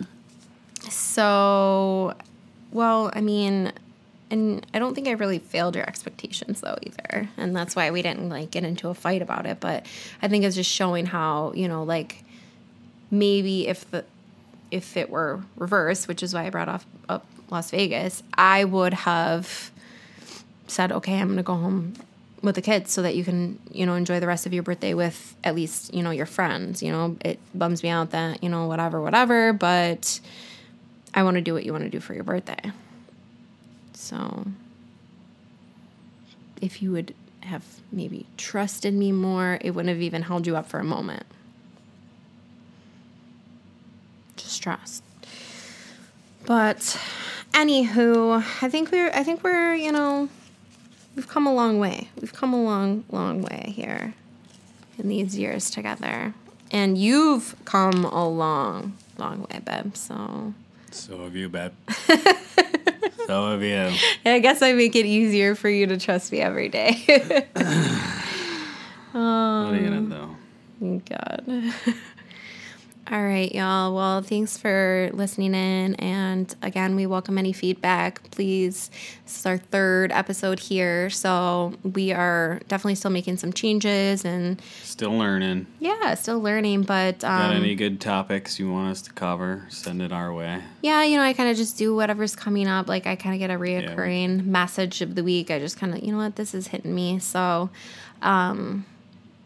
So, 0.89 2.13
well, 2.72 3.12
I 3.13 3.22
mean, 3.22 3.72
and 4.29 4.65
I 4.73 4.79
don't 4.79 4.93
think 4.93 5.07
I 5.07 5.11
really 5.11 5.39
failed 5.39 5.75
your 5.75 5.87
expectations 5.87 6.61
though 6.61 6.77
either, 6.81 7.29
and 7.37 7.55
that's 7.55 7.75
why 7.75 7.91
we 7.91 8.01
didn't 8.01 8.29
like 8.29 8.51
get 8.51 8.63
into 8.63 8.89
a 8.89 8.93
fight 8.93 9.21
about 9.21 9.45
it. 9.45 9.59
But 9.59 9.85
I 10.21 10.27
think 10.27 10.43
it's 10.43 10.55
just 10.55 10.69
showing 10.69 11.05
how 11.05 11.53
you 11.55 11.67
know, 11.67 11.83
like 11.83 12.23
maybe 13.09 13.67
if 13.67 13.89
the 13.91 14.05
if 14.71 14.97
it 14.97 15.09
were 15.09 15.41
reversed, 15.55 16.07
which 16.07 16.21
is 16.23 16.33
why 16.33 16.45
I 16.45 16.49
brought 16.49 16.69
off 16.69 16.85
up 17.07 17.25
Las 17.49 17.71
Vegas, 17.71 18.23
I 18.33 18.65
would 18.65 18.93
have 18.93 19.71
said, 20.67 20.91
okay, 20.91 21.19
I'm 21.19 21.29
gonna 21.29 21.43
go 21.43 21.55
home 21.55 21.93
with 22.41 22.55
the 22.55 22.61
kids 22.61 22.91
so 22.91 23.01
that 23.01 23.15
you 23.15 23.23
can 23.23 23.59
you 23.71 23.85
know 23.85 23.95
enjoy 23.95 24.19
the 24.19 24.27
rest 24.27 24.45
of 24.45 24.53
your 24.53 24.63
birthday 24.63 24.93
with 24.93 25.35
at 25.43 25.55
least 25.55 25.93
you 25.93 26.03
know 26.03 26.11
your 26.11 26.25
friends. 26.25 26.83
You 26.83 26.91
know 26.91 27.17
it 27.23 27.39
bums 27.55 27.81
me 27.81 27.89
out 27.89 28.11
that 28.11 28.43
you 28.43 28.49
know 28.49 28.67
whatever 28.67 29.01
whatever 29.01 29.53
but 29.53 30.19
i 31.13 31.23
want 31.23 31.35
to 31.35 31.41
do 31.41 31.53
what 31.53 31.65
you 31.65 31.71
want 31.71 31.83
to 31.83 31.89
do 31.89 31.99
for 31.99 32.13
your 32.13 32.23
birthday 32.23 32.59
so 33.97 34.45
if 36.62 36.81
you 36.81 36.91
would 36.91 37.13
have 37.41 37.63
maybe 37.91 38.25
trusted 38.38 38.93
me 38.93 39.12
more 39.12 39.57
it 39.62 39.71
wouldn't 39.71 39.89
have 39.89 40.01
even 40.01 40.23
held 40.23 40.45
you 40.45 40.55
up 40.55 40.67
for 40.67 40.79
a 40.79 40.83
moment 40.83 41.23
just 44.36 44.62
trust 44.62 45.03
but 46.45 46.99
anywho 47.51 48.43
i 48.62 48.69
think 48.69 48.91
we're 48.91 49.10
i 49.12 49.23
think 49.23 49.43
we're 49.43 49.73
you 49.73 49.91
know 49.91 50.29
we've 51.17 51.27
come 51.27 51.45
a 51.45 51.53
long 51.53 51.79
way. 51.79 52.07
We've 52.21 52.31
come 52.31 52.53
a 52.53 52.63
long, 52.63 53.03
long 53.12 53.41
way 53.41 53.73
here 53.75 54.13
in 54.97 55.10
these 55.10 55.38
years 55.38 55.69
together. 55.69 56.33
And 56.71 56.97
you've 56.97 57.55
come 57.65 58.05
a 58.05 58.27
long, 58.29 58.93
long 59.17 59.41
way, 59.41 59.60
babe. 59.65 59.95
So 59.97 60.53
So 60.91 61.23
have 61.23 61.36
you, 61.36 61.49
babe. 61.49 61.73
so 63.27 63.51
have 63.51 63.61
you. 63.61 63.93
I 64.25 64.39
guess 64.39 64.61
I 64.61 64.73
make 64.73 64.95
it 64.95 65.05
easier 65.05 65.53
for 65.53 65.69
you 65.69 65.85
to 65.87 65.97
trust 65.97 66.31
me 66.31 66.39
every 66.39 66.69
day. 66.69 67.03
what 69.11 69.21
are 69.21 69.75
you 69.75 69.83
gonna 69.83 69.97
um, 69.97 70.37
do? 70.79 71.01
God. 71.09 71.73
All 73.10 73.24
right, 73.24 73.50
y'all. 73.56 73.96
Well, 73.96 74.22
thanks 74.22 74.58
for 74.58 75.10
listening 75.13 75.56
in. 75.56 75.96
And 75.96 76.54
again, 76.62 76.93
we 76.98 77.06
welcome 77.06 77.38
any 77.38 77.54
feedback. 77.54 78.30
Please, 78.32 78.91
this 79.24 79.39
is 79.39 79.46
our 79.46 79.58
third 79.58 80.12
episode 80.12 80.60
here. 80.60 81.10
So 81.10 81.74
we 81.84 82.12
are 82.12 82.60
definitely 82.67 82.96
still 82.96 83.12
making 83.12 83.38
some 83.38 83.54
changes 83.54 84.26
and 84.26 84.62
Still 84.84 85.17
learning. 85.17 85.67
yeah, 85.80 86.15
still 86.15 86.41
learning. 86.41 86.82
But 86.82 87.20
Got 87.20 87.52
um, 87.52 87.56
any 87.63 87.76
good 87.76 88.02
topics 88.02 88.60
you 88.60 88.70
want 88.70 88.91
us 88.91 89.02
to 89.04 89.13
cover? 89.13 89.65
Send 89.70 90.02
it 90.02 90.12
our 90.12 90.34
way. 90.34 90.62
yeah, 90.82 91.02
you 91.04 91.15
know, 91.15 91.24
I 91.24 91.32
kind 91.32 91.50
of 91.50 91.56
just 91.56 91.78
do 91.78 91.96
whatever's 91.96 92.36
coming 92.36 92.67
up. 92.67 92.89
Like 92.89 93.08
I 93.08 93.15
kind 93.15 93.34
of 93.34 93.39
get 93.39 93.50
a 93.50 93.58
reoccurring 93.58 94.43
message 94.46 95.02
of 95.02 95.15
the 95.15 95.24
week. 95.24 95.50
I 95.50 95.60
just 95.60 95.78
kind 95.78 95.93
of, 95.93 96.04
you 96.04 96.12
know 96.12 96.17
what, 96.17 96.36
this 96.36 96.54
is 96.54 96.67
hitting 96.67 96.93
me. 96.93 97.20
So, 97.20 97.70
um, 98.22 98.86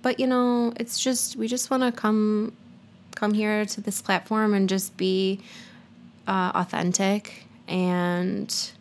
but 0.01 0.19
you 0.19 0.25
know, 0.25 0.73
it's 0.77 0.99
just 0.99 1.35
we 1.35 1.47
just 1.47 1.69
want 1.69 1.83
to 1.83 1.91
come 1.91 2.53
come 3.15 3.33
here 3.33 3.65
to 3.65 3.81
this 3.81 4.01
platform 4.01 4.53
and 4.53 4.67
just 4.69 4.95
be 4.97 5.39
uh, 6.27 6.51
authentic 6.55 7.45
and 7.67 8.71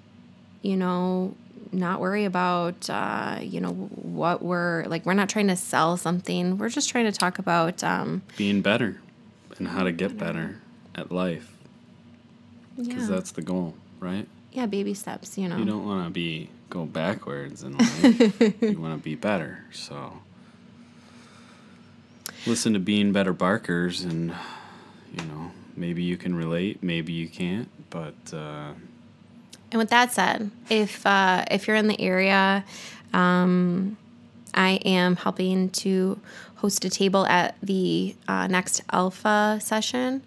you 0.63 0.77
know 0.77 1.35
not 1.73 2.01
worry 2.01 2.25
about 2.25 2.91
uh, 2.91 3.39
you 3.41 3.61
know 3.61 3.73
what 3.73 4.43
we're 4.43 4.85
like 4.87 5.07
we're 5.07 5.15
not 5.15 5.29
trying 5.29 5.47
to 5.49 5.57
sell 5.57 5.97
something 5.97 6.59
we're 6.59 6.69
just 6.69 6.89
trying 6.89 7.05
to 7.05 7.13
talk 7.13 7.39
about 7.39 7.83
um, 7.85 8.23
Being 8.37 8.61
better 8.63 9.01
and 9.59 9.69
how 9.69 9.85
to 9.85 9.93
get 9.93 10.17
better 10.19 10.61
at 10.95 11.13
life. 11.13 11.53
Because 12.77 13.09
yeah, 13.09 13.15
that's 13.15 13.33
the 13.33 13.43
goal, 13.43 13.75
right? 14.01 14.27
yeah 14.53 14.67
baby 14.67 14.95
steps 14.95 15.39
you 15.39 15.49
know 15.49 15.57
You 15.57 15.65
don't 15.65 15.87
want 15.87 16.05
to 16.07 16.11
be 16.11 16.51
go 16.71 16.85
backwards 16.85 17.63
in 17.63 17.77
life. 17.77 18.41
you 18.63 18.81
want 18.81 18.99
to 18.99 19.05
be 19.05 19.15
better. 19.15 19.65
So 19.73 20.13
listen 22.47 22.73
to 22.73 22.79
Being 22.79 23.13
Better 23.13 23.33
Barkers, 23.33 24.03
and 24.03 24.35
you 25.13 25.25
know 25.27 25.51
maybe 25.77 26.03
you 26.03 26.17
can 26.17 26.35
relate, 26.35 26.83
maybe 26.83 27.13
you 27.13 27.29
can't. 27.29 27.69
But 27.91 28.15
uh, 28.33 28.73
And 29.73 29.79
with 29.79 29.91
that 29.91 30.13
said, 30.13 30.51
if 30.69 31.05
uh, 31.07 31.45
if 31.51 31.67
you're 31.67 31.77
in 31.77 31.89
the 31.89 32.01
area, 32.01 32.65
um, 33.13 33.97
I 34.55 34.81
am 34.85 35.17
helping 35.17 35.71
to 35.71 36.19
host 36.57 36.85
a 36.85 36.91
table 36.91 37.27
at 37.27 37.55
the 37.63 38.15
uh, 38.29 38.47
next 38.47 38.83
Alpha 38.93 39.59
session 39.63 40.23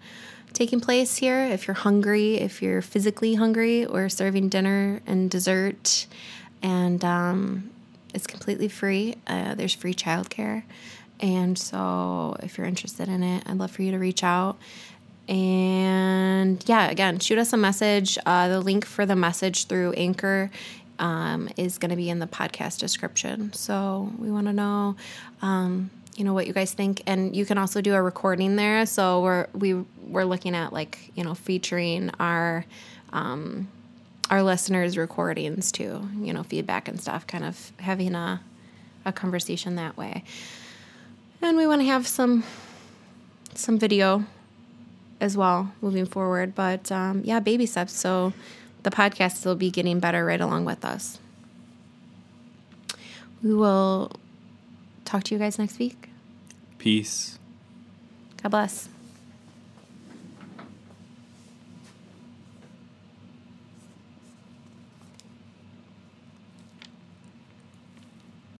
taking 0.52 0.80
place 0.80 1.16
here. 1.16 1.40
If 1.44 1.66
you're 1.66 1.74
hungry, 1.74 2.36
if 2.36 2.62
you're 2.62 2.80
physically 2.80 3.34
hungry, 3.34 3.86
we're 3.86 4.08
serving 4.08 4.48
dinner 4.48 5.00
and 5.06 5.30
dessert, 5.30 6.06
and 6.62 7.04
um, 7.04 7.70
it's 8.14 8.26
completely 8.26 8.68
free. 8.68 9.16
Uh, 9.26 9.54
there's 9.56 9.74
free 9.74 9.94
childcare, 9.94 10.62
and 11.20 11.58
so 11.58 12.36
if 12.42 12.58
you're 12.58 12.66
interested 12.66 13.08
in 13.08 13.22
it, 13.22 13.44
I'd 13.46 13.56
love 13.56 13.70
for 13.70 13.82
you 13.82 13.92
to 13.92 13.98
reach 13.98 14.22
out. 14.22 14.56
And 15.28 16.62
yeah, 16.68 16.90
again, 16.90 17.18
shoot 17.18 17.38
us 17.38 17.52
a 17.52 17.56
message. 17.56 18.18
Uh, 18.26 18.48
the 18.48 18.60
link 18.60 18.84
for 18.84 19.06
the 19.06 19.16
message 19.16 19.66
through 19.66 19.92
Anchor 19.92 20.50
um, 20.98 21.48
is 21.56 21.78
going 21.78 21.90
to 21.90 21.96
be 21.96 22.10
in 22.10 22.18
the 22.18 22.26
podcast 22.26 22.78
description. 22.78 23.52
So 23.52 24.12
we 24.18 24.30
want 24.30 24.46
to 24.48 24.52
know, 24.52 24.96
um, 25.40 25.90
you 26.16 26.24
know, 26.24 26.34
what 26.34 26.46
you 26.46 26.52
guys 26.52 26.72
think, 26.72 27.02
and 27.06 27.34
you 27.34 27.46
can 27.46 27.58
also 27.58 27.80
do 27.80 27.94
a 27.94 28.02
recording 28.02 28.56
there. 28.56 28.86
So 28.86 29.22
we're 29.22 29.46
we 29.54 29.74
we're 30.06 30.24
looking 30.24 30.54
at 30.54 30.72
like 30.72 31.10
you 31.14 31.24
know 31.24 31.34
featuring 31.34 32.10
our 32.20 32.64
um, 33.12 33.68
our 34.30 34.42
listeners' 34.42 34.96
recordings 34.96 35.72
too. 35.72 36.08
You 36.20 36.32
know, 36.32 36.42
feedback 36.42 36.86
and 36.86 37.00
stuff, 37.00 37.26
kind 37.26 37.44
of 37.44 37.72
having 37.80 38.14
a 38.14 38.40
a 39.04 39.12
conversation 39.12 39.76
that 39.76 39.96
way. 39.96 40.22
And 41.42 41.56
we 41.56 41.66
want 41.66 41.80
to 41.82 41.86
have 41.86 42.06
some 42.06 42.44
some 43.54 43.78
video 43.78 44.24
as 45.20 45.36
well 45.36 45.72
moving 45.80 46.06
forward. 46.06 46.54
But 46.54 46.90
um, 46.90 47.22
yeah, 47.24 47.40
baby 47.40 47.66
steps. 47.66 47.92
So 47.92 48.32
the 48.82 48.90
podcast 48.90 49.44
will 49.44 49.54
be 49.54 49.70
getting 49.70 50.00
better 50.00 50.24
right 50.24 50.40
along 50.40 50.64
with 50.64 50.84
us. 50.84 51.18
We 53.42 53.54
will 53.54 54.10
talk 55.04 55.24
to 55.24 55.34
you 55.34 55.38
guys 55.38 55.58
next 55.58 55.78
week. 55.78 56.08
peace. 56.78 57.38
God 58.42 58.50
bless. 58.50 58.88